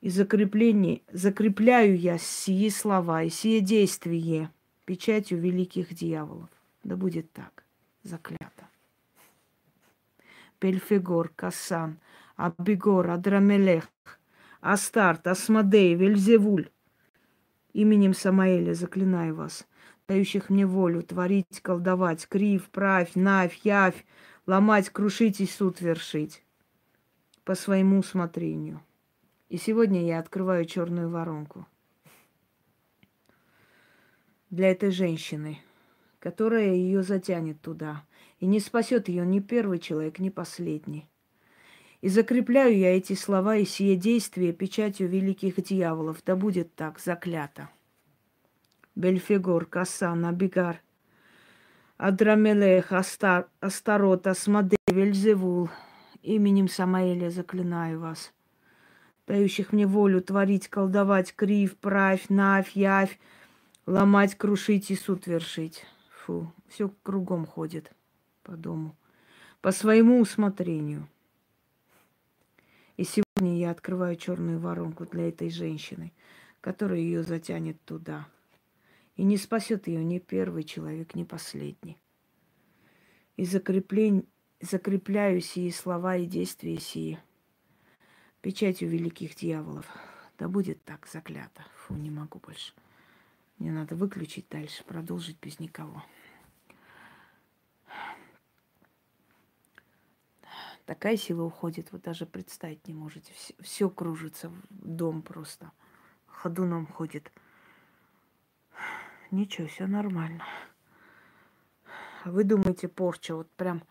И 0.00 0.08
закрепление, 0.08 1.02
закрепляю 1.12 1.98
я 1.98 2.16
сие 2.18 2.70
слова 2.70 3.22
и 3.22 3.28
сие 3.28 3.60
действие 3.60 4.50
печатью 4.86 5.38
великих 5.38 5.94
дьяволов. 5.94 6.48
Да 6.82 6.96
будет 6.96 7.30
так, 7.32 7.64
заклято. 8.02 8.59
Пельфегор, 10.60 11.32
Касан, 11.34 11.98
Абигор, 12.36 13.10
Адрамелех, 13.10 13.88
Астарт, 14.60 15.26
Асмодей, 15.26 15.94
Вельзевуль. 15.94 16.70
Именем 17.72 18.14
Самаэля 18.14 18.74
заклинаю 18.74 19.34
вас, 19.34 19.66
дающих 20.06 20.50
мне 20.50 20.66
волю 20.66 21.02
творить, 21.02 21.60
колдовать, 21.62 22.28
крив, 22.28 22.68
правь, 22.70 23.12
навь, 23.14 23.58
явь, 23.64 24.04
ломать, 24.46 24.90
крушить 24.90 25.40
и 25.40 25.46
суд 25.46 25.80
вершить 25.80 26.44
по 27.44 27.54
своему 27.54 27.98
усмотрению. 27.98 28.82
И 29.48 29.56
сегодня 29.56 30.04
я 30.04 30.18
открываю 30.20 30.64
черную 30.64 31.08
воронку 31.08 31.66
для 34.50 34.70
этой 34.70 34.90
женщины, 34.90 35.58
которая 36.20 36.74
ее 36.74 37.02
затянет 37.02 37.60
туда. 37.60 38.04
И 38.38 38.46
не 38.46 38.60
спасет 38.60 39.08
ее 39.08 39.26
ни 39.26 39.40
первый 39.40 39.78
человек, 39.78 40.18
ни 40.18 40.28
последний. 40.28 41.08
И 42.00 42.08
закрепляю 42.08 42.78
я 42.78 42.96
эти 42.96 43.14
слова 43.14 43.56
и 43.56 43.64
сие 43.64 43.96
действия 43.96 44.52
печатью 44.52 45.08
великих 45.08 45.60
дьяволов. 45.62 46.22
Да 46.24 46.36
будет 46.36 46.74
так, 46.74 46.98
заклято. 46.98 47.68
Бельфигор, 48.94 49.66
Касан, 49.66 50.24
Абигар, 50.24 50.80
Адрамелех, 51.96 52.92
Астар, 52.92 53.48
Астарот, 53.60 54.26
Асмаде, 54.26 54.76
Вельзевул. 54.86 55.68
Именем 56.22 56.68
Самаэля 56.68 57.30
заклинаю 57.30 58.00
вас, 58.00 58.32
дающих 59.26 59.72
мне 59.72 59.86
волю 59.86 60.20
творить, 60.20 60.68
колдовать, 60.68 61.34
крив, 61.34 61.76
правь, 61.78 62.28
навь, 62.28 62.72
явь, 62.72 63.18
ломать, 63.86 64.34
крушить 64.34 64.90
и 64.90 64.96
суд 64.96 65.26
вершить. 65.26 65.86
Фу, 66.30 66.52
все 66.68 66.88
кругом 67.02 67.44
ходит 67.44 67.90
по 68.44 68.56
дому, 68.56 68.96
по 69.60 69.72
своему 69.72 70.20
усмотрению. 70.20 71.08
И 72.96 73.02
сегодня 73.02 73.58
я 73.58 73.72
открываю 73.72 74.14
черную 74.14 74.60
воронку 74.60 75.06
для 75.06 75.28
этой 75.28 75.50
женщины, 75.50 76.12
которая 76.60 77.00
ее 77.00 77.24
затянет 77.24 77.84
туда. 77.84 78.28
И 79.16 79.24
не 79.24 79.38
спасет 79.38 79.88
ее 79.88 80.04
ни 80.04 80.20
первый 80.20 80.62
человек, 80.62 81.16
ни 81.16 81.24
последний. 81.24 81.98
И 83.36 83.44
закреплень... 83.44 84.24
закрепляю 84.60 85.40
сии 85.40 85.70
слова 85.70 86.16
и 86.16 86.26
действия 86.26 86.78
сии 86.78 87.18
печатью 88.40 88.88
великих 88.88 89.34
дьяволов. 89.34 89.86
Да 90.38 90.48
будет 90.48 90.80
так 90.84 91.08
заклято. 91.08 91.66
Фу, 91.74 91.94
не 91.94 92.10
могу 92.10 92.38
больше. 92.38 92.72
Мне 93.58 93.72
надо 93.72 93.96
выключить 93.96 94.46
дальше, 94.48 94.84
продолжить 94.84 95.38
без 95.42 95.58
никого. 95.58 96.04
Такая 100.90 101.16
сила 101.16 101.44
уходит, 101.44 101.92
вы 101.92 102.00
даже 102.00 102.26
представить 102.26 102.88
не 102.88 102.94
можете. 102.94 103.32
Все, 103.60 103.88
кружится, 103.88 104.50
дом 104.70 105.22
просто 105.22 105.70
ходуном 106.26 106.88
ходит. 106.88 107.30
Ничего, 109.30 109.68
все 109.68 109.86
нормально. 109.86 110.44
Вы 112.24 112.42
думаете, 112.42 112.88
порча, 112.88 113.36
вот 113.36 113.48
прям 113.52 113.84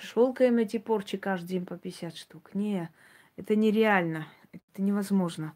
шелкаем 0.00 0.56
эти 0.58 0.78
порчи 0.78 1.18
каждый 1.18 1.50
день 1.50 1.64
по 1.64 1.78
50 1.78 2.16
штук. 2.16 2.56
Не, 2.56 2.90
это 3.36 3.54
нереально, 3.54 4.26
это 4.50 4.82
невозможно. 4.82 5.54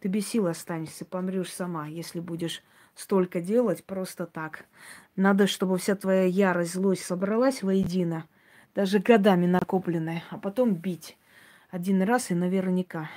Ты 0.00 0.08
без 0.08 0.26
сил 0.26 0.48
останешься, 0.48 1.04
помрешь 1.04 1.52
сама, 1.52 1.86
если 1.86 2.18
будешь 2.18 2.64
столько 2.96 3.40
делать 3.40 3.84
просто 3.84 4.26
так. 4.26 4.64
Надо, 5.14 5.46
чтобы 5.46 5.78
вся 5.78 5.94
твоя 5.94 6.24
ярость, 6.24 6.74
злость 6.74 7.04
собралась 7.04 7.62
воедино– 7.62 8.26
даже 8.74 8.98
годами 8.98 9.46
накопленное, 9.46 10.22
а 10.30 10.38
потом 10.38 10.74
бить 10.74 11.16
один 11.70 12.02
раз 12.02 12.30
и 12.30 12.34
наверняка. 12.34 13.10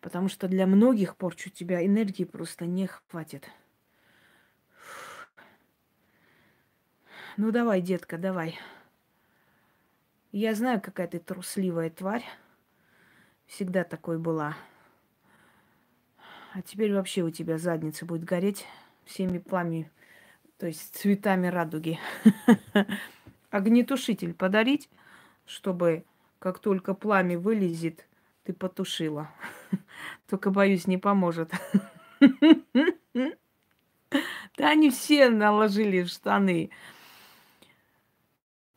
Потому 0.00 0.28
что 0.28 0.48
для 0.48 0.66
многих 0.66 1.16
порчу 1.16 1.50
тебя 1.50 1.84
энергии 1.84 2.24
просто 2.24 2.66
не 2.66 2.86
хватит. 2.86 3.48
Ну 7.36 7.50
давай, 7.50 7.80
детка, 7.80 8.18
давай. 8.18 8.58
Я 10.32 10.54
знаю, 10.54 10.80
какая 10.80 11.06
ты 11.06 11.18
трусливая 11.18 11.90
тварь. 11.90 12.24
Всегда 13.46 13.84
такой 13.84 14.18
была. 14.18 14.56
А 16.54 16.62
теперь 16.62 16.92
вообще 16.92 17.22
у 17.22 17.30
тебя 17.30 17.56
задница 17.56 18.04
будет 18.04 18.24
гореть 18.24 18.66
всеми 19.04 19.38
пламями, 19.38 19.90
то 20.58 20.66
есть 20.66 20.94
цветами 20.94 21.46
радуги. 21.46 21.98
огнетушитель 23.52 24.34
подарить, 24.34 24.88
чтобы 25.46 26.04
как 26.38 26.58
только 26.58 26.94
пламя 26.94 27.38
вылезет, 27.38 28.06
ты 28.42 28.52
потушила. 28.52 29.30
Только, 30.28 30.50
боюсь, 30.50 30.88
не 30.88 30.98
поможет. 30.98 31.52
Да 34.58 34.68
они 34.68 34.90
все 34.90 35.30
наложили 35.30 36.02
в 36.02 36.08
штаны. 36.08 36.70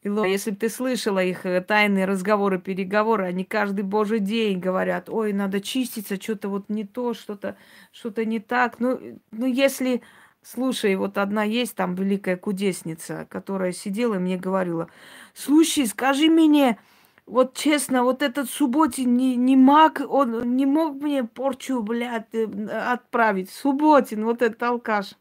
Илона, 0.01 0.27
если 0.27 0.51
бы 0.51 0.57
ты 0.57 0.69
слышала 0.69 1.21
их 1.21 1.45
э, 1.45 1.59
тайные 1.59 2.05
разговоры, 2.05 2.57
переговоры, 2.57 3.25
они 3.25 3.43
каждый 3.43 3.83
божий 3.83 4.19
день 4.19 4.59
говорят, 4.59 5.09
ой, 5.09 5.33
надо 5.33 5.59
чиститься, 5.59 6.15
что-то 6.15 6.47
вот 6.47 6.69
не 6.69 6.85
то, 6.85 7.13
что-то 7.13 7.57
что 7.91 8.23
не 8.23 8.39
так. 8.39 8.79
Ну, 8.79 9.19
ну, 9.31 9.45
если 9.45 10.01
Слушай, 10.45 10.95
вот 10.95 11.17
одна 11.17 11.43
есть 11.43 11.73
там 11.75 11.95
великая 11.95 12.37
кудесница, 12.37 13.25
которая 13.31 13.71
сидела 13.71 14.15
и 14.15 14.19
мне 14.19 14.37
говорила, 14.37 14.89
слушай, 15.33 15.87
скажи 15.87 16.29
мне, 16.29 16.77
вот 17.25 17.55
честно, 17.55 18.03
вот 18.03 18.21
этот 18.21 18.47
Субботин 18.47 19.17
не, 19.17 19.35
не 19.37 19.55
маг, 19.57 20.03
он 20.07 20.55
не 20.55 20.67
мог 20.67 21.01
мне 21.01 21.23
порчу, 21.23 21.81
блядь, 21.81 22.27
э, 22.33 22.45
отправить. 22.67 23.49
Субботин, 23.49 24.23
вот 24.23 24.43
этот 24.43 24.61
алкаш. 24.61 25.15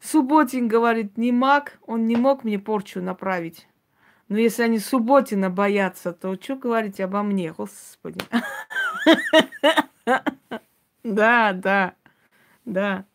Субботин 0.00 0.66
говорит, 0.66 1.18
не 1.18 1.30
маг, 1.30 1.78
он 1.86 2.06
не 2.06 2.16
мог 2.16 2.42
мне 2.42 2.58
порчу 2.58 3.02
направить. 3.02 3.68
Но 4.28 4.38
если 4.38 4.62
они 4.62 4.78
Субботина 4.78 5.50
боятся, 5.50 6.14
то 6.14 6.34
что 6.40 6.56
говорить 6.56 7.00
обо 7.00 7.22
мне, 7.22 7.52
господи. 7.52 8.20
Да, 11.02 11.54
да, 11.54 11.94
да. 12.66 13.06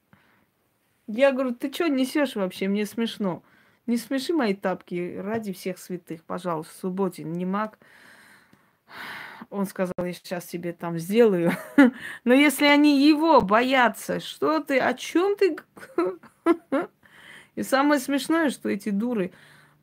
Я 1.07 1.31
говорю, 1.31 1.53
ты 1.53 1.71
что 1.71 1.87
несешь 1.87 2.35
вообще? 2.35 2.67
Мне 2.67 2.85
смешно. 2.85 3.43
Не 3.85 3.97
смеши 3.97 4.33
мои 4.33 4.55
тапки 4.55 5.17
ради 5.17 5.53
всех 5.53 5.77
святых, 5.77 6.23
пожалуйста. 6.23 6.73
Субботин, 6.79 7.31
не 7.33 7.45
маг. 7.45 7.77
Он 9.49 9.65
сказал, 9.65 9.93
я 9.99 10.13
сейчас 10.13 10.45
тебе 10.45 10.73
там 10.73 10.97
сделаю. 10.97 11.51
Но 12.23 12.33
если 12.33 12.65
они 12.65 13.07
его 13.07 13.41
боятся, 13.41 14.19
что 14.19 14.59
ты, 14.59 14.79
о 14.79 14.93
чем 14.95 15.35
ты? 15.35 15.57
И 17.55 17.63
самое 17.63 18.01
смешное, 18.01 18.49
что 18.49 18.69
эти 18.69 18.89
дуры, 18.89 19.31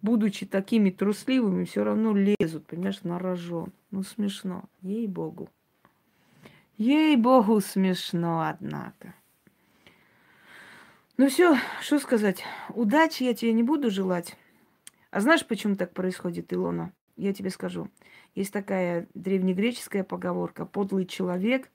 будучи 0.03 0.47
такими 0.47 0.91
трусливыми, 0.91 1.65
все 1.65 1.85
равно 1.85 2.15
лезут, 2.15 2.67
понимаешь, 2.67 3.03
на 3.03 3.19
рожон. 3.19 3.73
Ну, 3.93 4.03
смешно, 4.03 4.65
ей-богу. 4.81 5.49
Ей-богу, 6.77 7.61
смешно, 7.61 8.49
однако. 8.49 9.15
Ну 11.17 11.29
все, 11.29 11.57
что 11.81 11.99
сказать. 11.99 12.45
Удачи 12.71 13.23
я 13.23 13.35
тебе 13.35 13.53
не 13.53 13.63
буду 13.63 13.91
желать. 13.91 14.37
А 15.11 15.21
знаешь, 15.21 15.47
почему 15.47 15.77
так 15.77 15.93
происходит, 15.93 16.53
Илона? 16.53 16.93
я 17.17 17.33
тебе 17.33 17.51
скажу. 17.51 17.89
Есть 18.35 18.53
такая 18.53 19.07
древнегреческая 19.15 20.05
поговорка. 20.05 20.65
Подлый 20.67 21.07
человек 21.07 21.71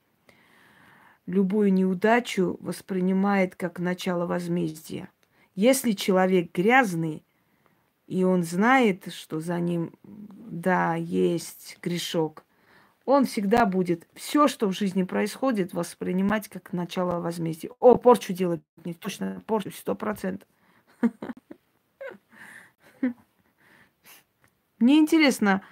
любую 1.26 1.72
неудачу 1.72 2.56
воспринимает 2.60 3.54
как 3.54 3.78
начало 3.78 4.26
возмездия. 4.26 5.08
Если 5.54 5.92
человек 5.92 6.52
грязный, 6.52 7.24
и 8.06 8.24
он 8.24 8.42
знает, 8.42 9.12
что 9.12 9.40
за 9.40 9.60
ним, 9.60 9.92
да, 10.02 10.94
есть 10.94 11.78
грешок, 11.82 12.44
он 13.08 13.24
всегда 13.24 13.64
будет 13.64 14.06
все, 14.12 14.48
что 14.48 14.68
в 14.68 14.72
жизни 14.72 15.02
происходит, 15.02 15.72
воспринимать 15.72 16.48
как 16.48 16.74
начало 16.74 17.20
возмездия. 17.20 17.70
О, 17.80 17.96
порчу 17.96 18.34
делать, 18.34 18.60
не 18.84 18.92
точно 18.92 19.42
порчу, 19.46 19.70
сто 19.70 19.94
процентов. 19.94 20.46
Мне 24.78 24.98
интересно, 24.98 25.62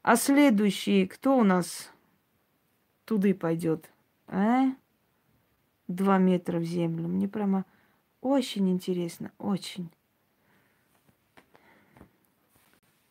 а 0.00 0.16
следующий, 0.16 1.06
кто 1.06 1.36
у 1.36 1.44
нас 1.44 1.92
туды 3.04 3.34
пойдет? 3.34 3.92
А? 4.26 4.68
Два 5.86 6.16
метра 6.16 6.58
в 6.58 6.64
землю. 6.64 7.08
Мне 7.08 7.28
прямо 7.28 7.66
очень 8.22 8.70
интересно, 8.70 9.32
очень. 9.36 9.90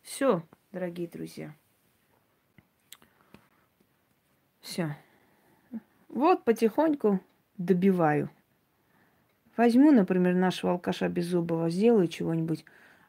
Все, 0.02 0.42
дорогие 0.72 1.06
друзья. 1.06 1.54
Все. 4.60 4.96
Вот 6.08 6.44
потихоньку 6.44 7.20
добиваю. 7.56 8.30
Возьму, 9.56 9.90
например, 9.90 10.34
нашего 10.34 10.72
алкаша 10.72 11.08
Беззубова, 11.08 11.70
сделаю 11.70 12.08
чего-нибудь. 12.08 12.64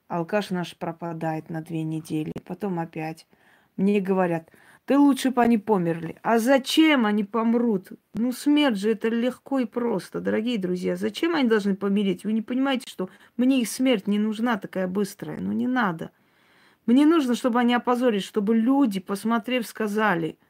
Алкаш 0.08 0.50
наш 0.50 0.76
пропадает 0.76 1.50
на 1.50 1.62
две 1.62 1.84
недели, 1.84 2.34
потом 2.44 2.80
опять. 2.80 3.28
Мне 3.78 4.02
говорят, 4.02 4.50
ты 4.86 4.98
лучше 4.98 5.30
бы 5.30 5.44
они 5.44 5.60
померли. 5.60 6.18
А 6.24 6.40
зачем 6.40 7.06
они 7.06 7.24
помрут? 7.24 7.90
Ну, 8.16 8.32
смерть 8.32 8.78
же 8.78 8.92
это 8.92 9.10
легко 9.10 9.60
и 9.60 9.66
просто, 9.66 10.20
дорогие 10.20 10.58
друзья. 10.58 10.96
Зачем 10.96 11.36
они 11.36 11.48
должны 11.48 11.76
помереть? 11.76 12.24
Вы 12.24 12.34
не 12.34 12.42
понимаете, 12.42 12.90
что 12.90 13.10
мне 13.38 13.62
их 13.62 13.70
смерть 13.70 14.08
не 14.08 14.18
нужна 14.18 14.58
такая 14.58 14.88
быстрая? 14.88 15.40
Ну, 15.40 15.52
не 15.52 15.68
надо. 15.68 16.10
Мне 16.88 17.06
нужно, 17.06 17.36
чтобы 17.36 17.60
они 17.60 17.76
опозорились, 17.76 18.24
чтобы 18.24 18.56
люди, 18.56 19.00
посмотрев, 19.00 19.68
сказали– 19.68 20.38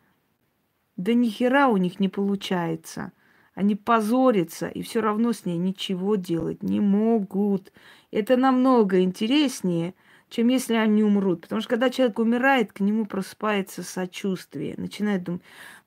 да 0.99 1.13
ни 1.13 1.29
хера 1.29 1.69
у 1.69 1.77
них 1.77 2.01
не 2.01 2.09
получается. 2.09 3.13
Они 3.55 3.75
позорятся 3.75 4.67
и 4.67 4.81
все 4.81 4.99
равно 4.99 5.31
с 5.31 5.45
ней 5.45 5.57
ничего 5.57 6.15
делать 6.15 6.61
не 6.61 6.81
могут. 6.81 7.71
Это 8.11 8.35
намного 8.35 8.99
интереснее, 8.99 9.93
чем 10.27 10.49
если 10.49 10.73
они 10.73 11.01
умрут. 11.01 11.41
Потому 11.41 11.61
что 11.61 11.69
когда 11.69 11.89
человек 11.89 12.19
умирает, 12.19 12.73
к 12.73 12.81
нему 12.81 13.05
просыпается 13.05 13.81
сочувствие. 13.81 14.75
Начинает 14.75 15.23
думать, 15.23 15.41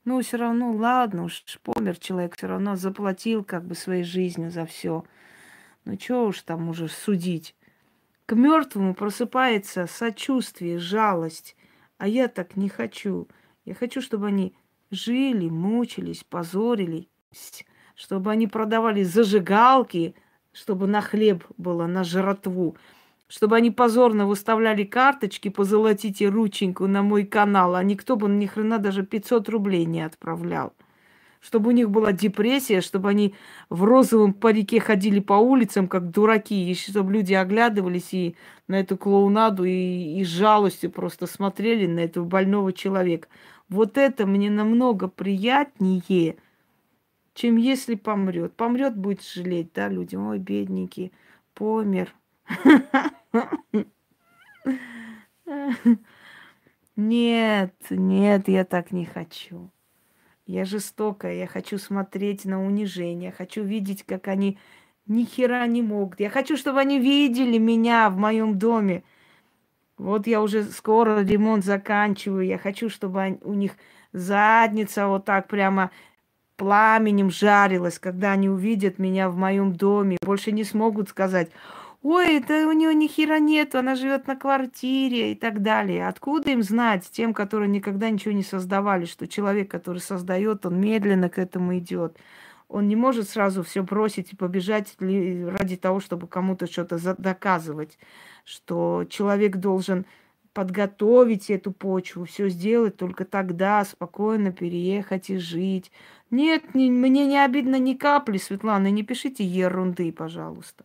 ну 0.06 0.18
все 0.22 0.38
равно, 0.38 0.72
ладно, 0.72 1.24
уж 1.24 1.44
помер 1.62 1.98
человек, 1.98 2.34
все 2.34 2.46
равно 2.46 2.76
заплатил 2.76 3.44
как 3.44 3.66
бы 3.66 3.74
своей 3.74 4.04
жизнью 4.04 4.50
за 4.50 4.64
все. 4.64 5.04
Ну 5.84 5.98
что 6.00 6.26
уж 6.26 6.40
там 6.40 6.70
уже 6.70 6.88
судить. 6.88 7.54
К 8.24 8.34
мертвому 8.34 8.94
просыпается 8.94 9.86
сочувствие, 9.86 10.78
жалость. 10.78 11.54
А 11.98 12.08
я 12.08 12.28
так 12.28 12.56
не 12.56 12.70
хочу. 12.70 13.28
Я 13.66 13.74
хочу, 13.74 14.00
чтобы 14.00 14.28
они 14.28 14.54
жили, 14.92 15.48
мучились, 15.48 16.22
позорились, 16.22 17.08
чтобы 17.96 18.30
они 18.30 18.46
продавали 18.46 19.02
зажигалки, 19.02 20.14
чтобы 20.52 20.86
на 20.86 21.00
хлеб 21.00 21.44
было, 21.56 21.86
на 21.86 22.04
жратву, 22.04 22.76
чтобы 23.26 23.56
они 23.56 23.70
позорно 23.70 24.26
выставляли 24.26 24.84
карточки, 24.84 25.48
позолотите 25.48 26.28
рученьку 26.28 26.86
на 26.86 27.02
мой 27.02 27.24
канал, 27.24 27.74
а 27.74 27.82
никто 27.82 28.16
бы 28.16 28.28
ни 28.28 28.46
хрена 28.46 28.78
даже 28.78 29.04
500 29.04 29.48
рублей 29.48 29.86
не 29.86 30.02
отправлял. 30.02 30.74
Чтобы 31.40 31.70
у 31.70 31.72
них 31.72 31.90
была 31.90 32.12
депрессия, 32.12 32.80
чтобы 32.80 33.08
они 33.08 33.34
в 33.68 33.82
розовом 33.82 34.32
парике 34.32 34.78
ходили 34.78 35.18
по 35.18 35.32
улицам, 35.32 35.88
как 35.88 36.10
дураки, 36.10 36.70
и 36.70 36.74
чтобы 36.74 37.14
люди 37.14 37.32
оглядывались 37.32 38.12
и 38.12 38.36
на 38.68 38.78
эту 38.78 38.96
клоунаду, 38.96 39.64
и, 39.64 40.20
и 40.20 40.24
с 40.24 40.28
жалостью 40.28 40.92
просто 40.92 41.26
смотрели 41.26 41.86
на 41.86 42.00
этого 42.00 42.24
больного 42.24 42.72
человека. 42.72 43.26
Вот 43.72 43.96
это 43.96 44.26
мне 44.26 44.50
намного 44.50 45.08
приятнее, 45.08 46.36
чем 47.32 47.56
если 47.56 47.94
помрет. 47.94 48.54
Помрет, 48.54 48.94
будет 48.94 49.22
жалеть, 49.22 49.72
да, 49.72 49.88
люди. 49.88 50.14
Ой, 50.14 50.38
бедненький, 50.38 51.10
помер. 51.54 52.14
Нет, 56.96 57.74
нет, 57.88 58.48
я 58.48 58.64
так 58.66 58.92
не 58.92 59.06
хочу. 59.06 59.70
Я 60.44 60.66
жестокая, 60.66 61.34
я 61.36 61.46
хочу 61.46 61.78
смотреть 61.78 62.44
на 62.44 62.62
унижение, 62.62 63.32
хочу 63.32 63.62
видеть, 63.62 64.02
как 64.02 64.28
они 64.28 64.58
ни 65.06 65.24
хера 65.24 65.66
не 65.66 65.80
могут. 65.80 66.20
Я 66.20 66.28
хочу, 66.28 66.58
чтобы 66.58 66.80
они 66.80 67.00
видели 67.00 67.56
меня 67.56 68.10
в 68.10 68.18
моем 68.18 68.58
доме. 68.58 69.02
Вот 70.02 70.26
я 70.26 70.42
уже 70.42 70.64
скоро 70.64 71.22
ремонт 71.22 71.64
заканчиваю. 71.64 72.44
Я 72.44 72.58
хочу, 72.58 72.88
чтобы 72.90 73.38
у 73.42 73.54
них 73.54 73.72
задница 74.12 75.06
вот 75.06 75.24
так 75.24 75.46
прямо 75.46 75.90
пламенем 76.56 77.30
жарилась, 77.30 77.98
когда 77.98 78.32
они 78.32 78.48
увидят 78.48 78.98
меня 78.98 79.28
в 79.30 79.36
моем 79.36 79.74
доме. 79.74 80.18
Больше 80.22 80.52
не 80.52 80.64
смогут 80.64 81.08
сказать, 81.08 81.50
ой, 82.02 82.38
это 82.38 82.66
у 82.66 82.72
нее 82.72 82.94
ни 82.94 83.06
хера 83.06 83.38
нет, 83.38 83.74
она 83.74 83.94
живет 83.94 84.26
на 84.26 84.36
квартире 84.36 85.32
и 85.32 85.34
так 85.36 85.62
далее. 85.62 86.08
Откуда 86.08 86.50
им 86.50 86.62
знать, 86.62 87.08
тем, 87.10 87.32
которые 87.32 87.68
никогда 87.68 88.10
ничего 88.10 88.34
не 88.34 88.42
создавали, 88.42 89.04
что 89.04 89.28
человек, 89.28 89.70
который 89.70 89.98
создает, 89.98 90.66
он 90.66 90.80
медленно 90.80 91.28
к 91.28 91.38
этому 91.38 91.78
идет. 91.78 92.16
Он 92.72 92.88
не 92.88 92.96
может 92.96 93.28
сразу 93.28 93.62
все 93.62 93.82
бросить 93.82 94.32
и 94.32 94.36
побежать 94.36 94.96
ради 94.98 95.76
того, 95.76 96.00
чтобы 96.00 96.26
кому-то 96.26 96.66
что-то 96.66 96.98
доказывать 97.18 97.98
что 98.44 99.04
человек 99.08 99.56
должен 99.56 100.06
подготовить 100.52 101.50
эту 101.50 101.72
почву, 101.72 102.24
все 102.24 102.48
сделать 102.48 102.96
только 102.96 103.24
тогда, 103.24 103.84
спокойно 103.84 104.52
переехать 104.52 105.30
и 105.30 105.38
жить. 105.38 105.90
Нет, 106.30 106.74
не, 106.74 106.90
мне 106.90 107.26
не 107.26 107.42
обидно 107.42 107.78
ни 107.78 107.94
капли, 107.94 108.36
Светлана, 108.36 108.90
не 108.90 109.02
пишите 109.02 109.44
ерунды, 109.44 110.12
пожалуйста. 110.12 110.84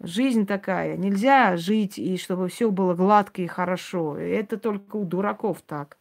Жизнь 0.00 0.46
такая. 0.46 0.96
Нельзя 0.96 1.56
жить, 1.56 1.98
и 1.98 2.16
чтобы 2.16 2.48
все 2.48 2.70
было 2.70 2.94
гладко 2.94 3.42
и 3.42 3.46
хорошо. 3.46 4.16
Это 4.16 4.58
только 4.58 4.96
у 4.96 5.04
дураков 5.04 5.62
так. 5.62 5.98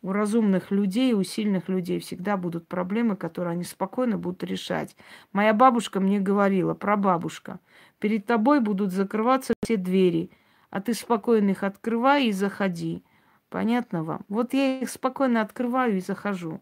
У 0.00 0.12
разумных 0.12 0.70
людей, 0.70 1.12
у 1.12 1.24
сильных 1.24 1.68
людей 1.68 1.98
всегда 1.98 2.36
будут 2.36 2.68
проблемы, 2.68 3.16
которые 3.16 3.52
они 3.52 3.64
спокойно 3.64 4.16
будут 4.16 4.44
решать. 4.44 4.96
Моя 5.32 5.52
бабушка 5.52 5.98
мне 5.98 6.20
говорила, 6.20 6.74
прабабушка, 6.74 7.58
перед 7.98 8.24
тобой 8.24 8.60
будут 8.60 8.92
закрываться 8.92 9.54
все 9.62 9.76
двери, 9.76 10.30
а 10.70 10.80
ты 10.80 10.94
спокойно 10.94 11.50
их 11.50 11.64
открывай 11.64 12.26
и 12.26 12.32
заходи. 12.32 13.02
Понятно 13.48 14.04
вам? 14.04 14.24
Вот 14.28 14.54
я 14.54 14.80
их 14.80 14.88
спокойно 14.88 15.40
открываю 15.40 15.96
и 15.96 16.00
захожу. 16.00 16.60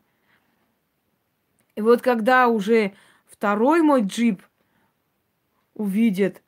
И 1.75 1.83
вот 1.83 2.01
когда 2.01 2.49
уже 2.49 2.95
второй 3.27 3.83
мой 3.83 4.01
джип 4.03 4.43
увидит 5.75 6.43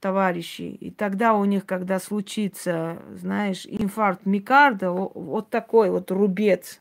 товарищи. 0.00 0.62
И 0.62 0.90
тогда 0.90 1.34
у 1.34 1.44
них, 1.44 1.66
когда 1.66 1.98
случится, 2.00 2.98
знаешь, 3.14 3.66
инфаркт 3.66 4.26
микарда, 4.26 4.90
вот 4.90 5.50
такой 5.50 5.90
вот 5.90 6.10
рубец. 6.10 6.80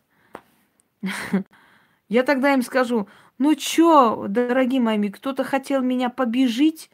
Я 2.10 2.24
тогда 2.24 2.54
им 2.54 2.62
скажу, 2.64 3.08
ну 3.38 3.54
чё, 3.56 4.26
дорогие 4.28 4.82
мои, 4.82 5.10
кто-то 5.10 5.44
хотел 5.44 5.82
меня 5.82 6.10
побежить, 6.10 6.90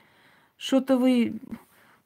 что-то 0.57 0.97
вы 0.97 1.39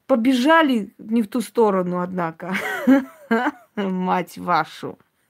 побежали 0.05 0.93
не 0.97 1.22
в 1.22 1.28
ту 1.28 1.41
сторону, 1.41 2.01
однако. 2.01 2.53
Мать 3.76 4.38
вашу. 4.38 4.99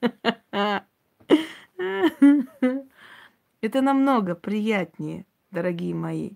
Это 3.60 3.82
намного 3.82 4.34
приятнее, 4.34 5.26
дорогие 5.50 5.94
мои. 5.94 6.32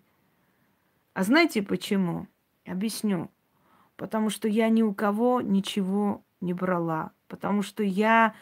А 1.14 1.22
знаете 1.22 1.62
почему? 1.62 2.26
Объясню. 2.66 3.30
Потому 3.96 4.30
что 4.30 4.48
я 4.48 4.68
ни 4.68 4.82
у 4.82 4.92
кого 4.94 5.40
ничего 5.40 6.24
не 6.40 6.52
брала. 6.52 7.12
Потому 7.28 7.62
что 7.62 7.82
я 7.82 8.34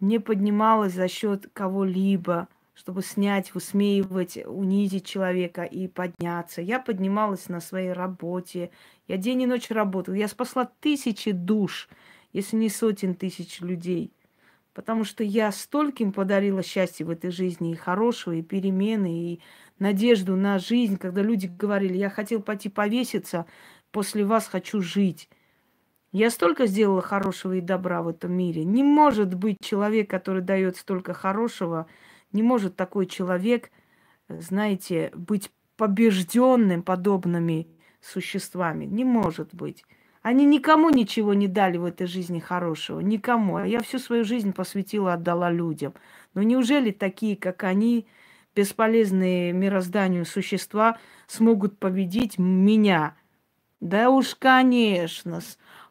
не 0.00 0.18
поднималась 0.18 0.94
за 0.94 1.08
счет 1.08 1.48
кого-либо, 1.52 2.48
чтобы 2.74 3.02
снять, 3.02 3.54
высмеивать, 3.54 4.38
унизить 4.46 5.06
человека 5.06 5.62
и 5.62 5.86
подняться. 5.88 6.62
Я 6.62 6.80
поднималась 6.80 7.48
на 7.48 7.60
своей 7.60 7.92
работе. 7.92 8.70
Я 9.06 9.16
день 9.16 9.42
и 9.42 9.46
ночь 9.46 9.70
работала. 9.70 10.14
Я 10.14 10.28
спасла 10.28 10.70
тысячи 10.80 11.32
душ, 11.32 11.88
если 12.32 12.56
не 12.56 12.68
сотен 12.68 13.14
тысяч 13.14 13.60
людей. 13.60 14.12
Потому 14.74 15.04
что 15.04 15.22
я 15.22 15.52
стольким 15.52 16.12
подарила 16.12 16.62
счастье 16.62 17.04
в 17.04 17.10
этой 17.10 17.30
жизни, 17.30 17.72
и 17.72 17.76
хорошего, 17.76 18.34
и 18.34 18.42
перемены, 18.42 19.32
и 19.32 19.40
надежду 19.78 20.34
на 20.36 20.58
жизнь, 20.58 20.96
когда 20.96 21.22
люди 21.22 21.46
говорили, 21.46 21.96
я 21.96 22.08
хотел 22.08 22.40
пойти 22.40 22.68
повеситься, 22.68 23.46
после 23.90 24.24
вас 24.24 24.46
хочу 24.46 24.80
жить. 24.80 25.28
Я 26.10 26.30
столько 26.30 26.66
сделала 26.66 27.02
хорошего 27.02 27.54
и 27.54 27.60
добра 27.60 28.02
в 28.02 28.08
этом 28.08 28.32
мире. 28.32 28.64
Не 28.64 28.82
может 28.82 29.34
быть 29.34 29.58
человек, 29.60 30.10
который 30.10 30.42
дает 30.42 30.76
столько 30.76 31.14
хорошего, 31.14 31.86
не 32.32 32.42
может 32.42 32.76
такой 32.76 33.06
человек, 33.06 33.70
знаете, 34.28 35.10
быть 35.14 35.50
побежденным 35.76 36.82
подобными 36.82 37.66
существами. 38.00 38.84
Не 38.84 39.04
может 39.04 39.54
быть. 39.54 39.84
Они 40.22 40.44
никому 40.44 40.90
ничего 40.90 41.34
не 41.34 41.48
дали 41.48 41.78
в 41.78 41.84
этой 41.84 42.06
жизни 42.06 42.38
хорошего. 42.38 43.00
Никому. 43.00 43.58
Я 43.64 43.80
всю 43.82 43.98
свою 43.98 44.24
жизнь 44.24 44.52
посвятила, 44.52 45.14
отдала 45.14 45.50
людям. 45.50 45.94
Но 46.34 46.42
неужели 46.42 46.92
такие, 46.92 47.36
как 47.36 47.64
они, 47.64 48.06
бесполезные 48.54 49.52
мирозданию 49.52 50.24
существа, 50.24 50.98
смогут 51.26 51.78
победить 51.78 52.38
меня? 52.38 53.16
Да 53.80 54.10
уж, 54.10 54.36
конечно. 54.36 55.40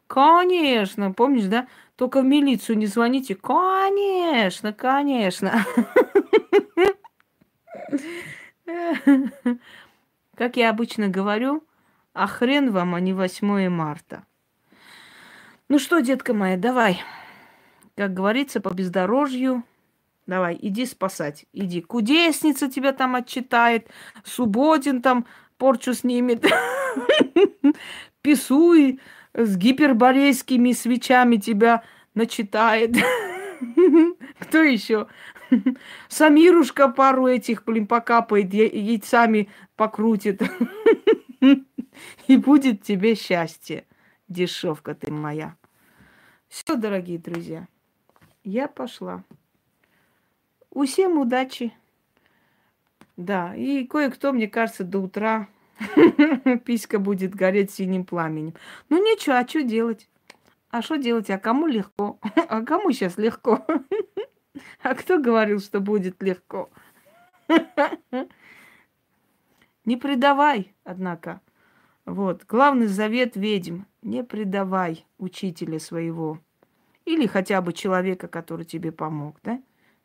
Конечно, 0.06 1.12
помнишь, 1.12 1.44
да? 1.44 1.68
Только 1.96 2.22
в 2.22 2.24
милицию 2.24 2.78
не 2.78 2.86
звоните. 2.86 3.34
Конечно, 3.34 4.72
конечно. 4.72 5.66
Как 10.34 10.56
я 10.56 10.70
обычно 10.70 11.08
говорю, 11.08 11.62
а 12.12 12.26
хрен 12.26 12.70
вам, 12.70 12.94
а 12.94 13.00
не 13.00 13.12
8 13.12 13.68
марта. 13.68 14.24
Ну 15.68 15.78
что, 15.78 16.00
детка 16.00 16.34
моя, 16.34 16.56
давай. 16.56 17.02
Как 17.96 18.12
говорится, 18.14 18.60
по 18.60 18.74
бездорожью. 18.74 19.64
Давай, 20.26 20.58
иди 20.60 20.86
спасать. 20.86 21.46
Иди. 21.52 21.80
Кудесница 21.80 22.70
тебя 22.70 22.92
там 22.92 23.14
отчитает. 23.16 23.88
Субботин 24.24 25.02
там 25.02 25.26
порчу 25.56 25.94
снимет. 25.94 26.44
Писуй 28.22 29.00
с 29.34 29.56
гиперборейскими 29.56 30.72
свечами 30.72 31.36
тебя 31.36 31.82
начитает. 32.14 32.96
Кто 34.40 34.62
еще? 34.62 35.08
Самирушка 36.08 36.88
пару 36.88 37.26
этих, 37.26 37.64
блин, 37.64 37.86
покапает, 37.86 38.52
яйцами 38.52 39.48
покрутит. 39.76 40.42
И 42.26 42.36
будет 42.36 42.82
тебе 42.82 43.14
счастье, 43.14 43.86
дешевка 44.28 44.94
ты 44.94 45.10
моя. 45.10 45.56
Все, 46.48 46.76
дорогие 46.76 47.18
друзья, 47.18 47.66
я 48.44 48.68
пошла. 48.68 49.24
Усем 50.70 51.18
удачи. 51.18 51.72
Да, 53.16 53.54
и 53.54 53.86
кое-кто, 53.86 54.32
мне 54.32 54.48
кажется, 54.48 54.84
до 54.84 54.98
утра 54.98 55.48
Писька 56.64 56.98
будет 56.98 57.34
гореть 57.34 57.70
синим 57.70 58.04
пламенем. 58.04 58.54
Ну 58.88 58.98
ничего, 58.98 59.36
а 59.36 59.46
что 59.46 59.62
делать? 59.62 60.08
А 60.70 60.82
что 60.82 60.96
делать? 60.96 61.30
А 61.30 61.38
кому 61.38 61.66
легко? 61.66 62.18
А 62.48 62.62
кому 62.62 62.90
сейчас 62.92 63.18
легко? 63.18 63.64
А 64.82 64.94
кто 64.94 65.18
говорил, 65.18 65.60
что 65.60 65.80
будет 65.80 66.22
легко? 66.22 66.70
Не 69.84 69.96
предавай, 69.96 70.74
однако. 70.84 71.40
Вот. 72.04 72.44
Главный 72.46 72.86
завет 72.86 73.36
ведьм. 73.36 73.82
Не 74.02 74.24
предавай 74.24 75.06
учителя 75.18 75.78
своего. 75.78 76.38
Или 77.04 77.26
хотя 77.26 77.60
бы 77.60 77.72
человека, 77.72 78.28
который 78.28 78.64
тебе 78.64 78.92
помог, 78.92 79.38
да? 79.42 79.62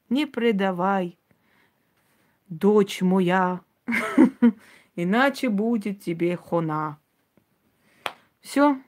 Не 0.09 0.25
предавай. 0.25 1.17
Дочь 2.49 3.01
моя. 3.01 3.61
Иначе 4.95 5.49
будет 5.49 6.01
тебе 6.01 6.35
хона. 6.35 6.99
Все. 8.41 8.81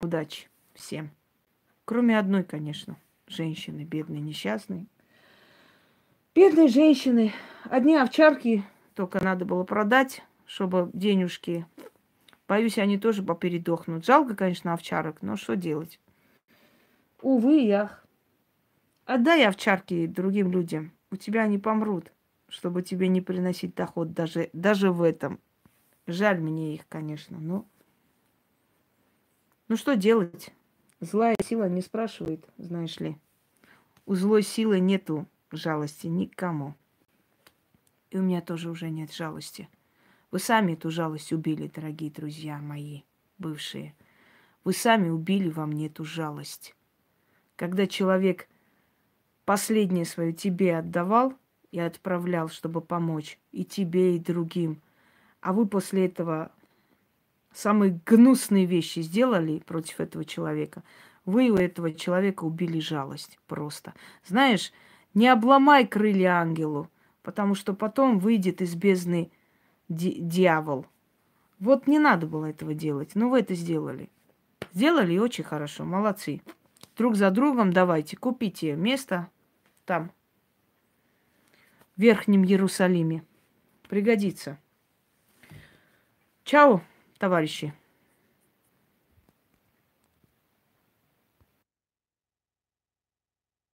Удачи 0.00 0.48
всем. 0.74 1.10
Кроме 1.84 2.18
одной, 2.18 2.44
конечно, 2.44 2.96
женщины, 3.26 3.82
бедной, 3.82 4.20
несчастной. 4.20 4.86
Бедные 6.34 6.68
женщины. 6.68 7.32
Одни 7.64 7.96
овчарки 7.96 8.64
только 8.94 9.22
надо 9.22 9.44
было 9.44 9.64
продать, 9.64 10.22
чтобы 10.46 10.90
денежки. 10.92 11.66
Боюсь, 12.48 12.78
они 12.78 12.98
тоже 12.98 13.22
попередохнут. 13.22 14.04
Жалко, 14.04 14.34
конечно, 14.34 14.72
овчарок, 14.72 15.22
но 15.22 15.36
что 15.36 15.54
делать? 15.54 16.00
Увы, 17.22 17.60
ях. 17.60 18.04
Отдай 19.04 19.46
овчарки 19.46 20.06
другим 20.06 20.50
людям. 20.50 20.92
У 21.10 21.16
тебя 21.16 21.42
они 21.42 21.58
помрут 21.58 22.10
чтобы 22.48 22.82
тебе 22.82 23.08
не 23.08 23.20
приносить 23.20 23.74
доход 23.74 24.12
даже, 24.12 24.50
даже 24.52 24.90
в 24.90 25.02
этом. 25.02 25.38
Жаль 26.06 26.40
мне 26.40 26.74
их, 26.74 26.88
конечно, 26.88 27.38
но... 27.38 27.66
Ну 29.68 29.76
что 29.76 29.96
делать? 29.96 30.50
Злая 31.00 31.36
сила 31.44 31.68
не 31.68 31.82
спрашивает, 31.82 32.48
знаешь 32.56 32.98
ли. 32.98 33.16
У 34.06 34.14
злой 34.14 34.42
силы 34.42 34.80
нету 34.80 35.26
жалости 35.52 36.06
никому. 36.06 36.74
И 38.10 38.16
у 38.16 38.22
меня 38.22 38.40
тоже 38.40 38.70
уже 38.70 38.88
нет 38.88 39.12
жалости. 39.12 39.68
Вы 40.30 40.38
сами 40.38 40.72
эту 40.72 40.90
жалость 40.90 41.32
убили, 41.32 41.70
дорогие 41.74 42.10
друзья 42.10 42.58
мои, 42.58 43.02
бывшие. 43.38 43.94
Вы 44.64 44.72
сами 44.72 45.08
убили 45.08 45.50
во 45.50 45.66
мне 45.66 45.86
эту 45.86 46.04
жалость. 46.04 46.74
Когда 47.56 47.86
человек 47.86 48.48
последнее 49.44 50.04
свое 50.04 50.32
тебе 50.32 50.76
отдавал– 50.76 51.34
и 51.70 51.78
отправлял, 51.78 52.48
чтобы 52.48 52.80
помочь 52.80 53.38
и 53.52 53.64
тебе, 53.64 54.16
и 54.16 54.18
другим. 54.18 54.80
А 55.40 55.52
вы 55.52 55.66
после 55.66 56.06
этого 56.06 56.50
самые 57.52 58.00
гнусные 58.04 58.66
вещи 58.66 59.00
сделали 59.00 59.60
против 59.60 60.00
этого 60.00 60.24
человека. 60.24 60.82
Вы 61.24 61.50
у 61.50 61.56
этого 61.56 61.92
человека 61.92 62.44
убили 62.44 62.80
жалость 62.80 63.38
просто. 63.46 63.94
Знаешь, 64.26 64.72
не 65.14 65.28
обломай 65.28 65.86
крылья 65.86 66.40
ангелу, 66.40 66.90
потому 67.22 67.54
что 67.54 67.74
потом 67.74 68.18
выйдет 68.18 68.62
из 68.62 68.74
бездны 68.74 69.30
дьявол. 69.88 70.86
Вот 71.58 71.86
не 71.86 71.98
надо 71.98 72.26
было 72.26 72.46
этого 72.46 72.74
делать, 72.74 73.14
но 73.14 73.28
вы 73.28 73.40
это 73.40 73.54
сделали. 73.54 74.10
Сделали 74.72 75.14
и 75.14 75.18
очень 75.18 75.44
хорошо, 75.44 75.84
молодцы. 75.84 76.42
Друг 76.96 77.16
за 77.16 77.30
другом 77.30 77.72
давайте, 77.72 78.16
купите 78.16 78.74
место 78.74 79.28
там, 79.84 80.12
Верхнем 81.96 82.44
Иерусалиме. 82.44 83.24
Пригодится. 83.88 84.58
Чао, 86.44 86.82
товарищи. 87.18 87.74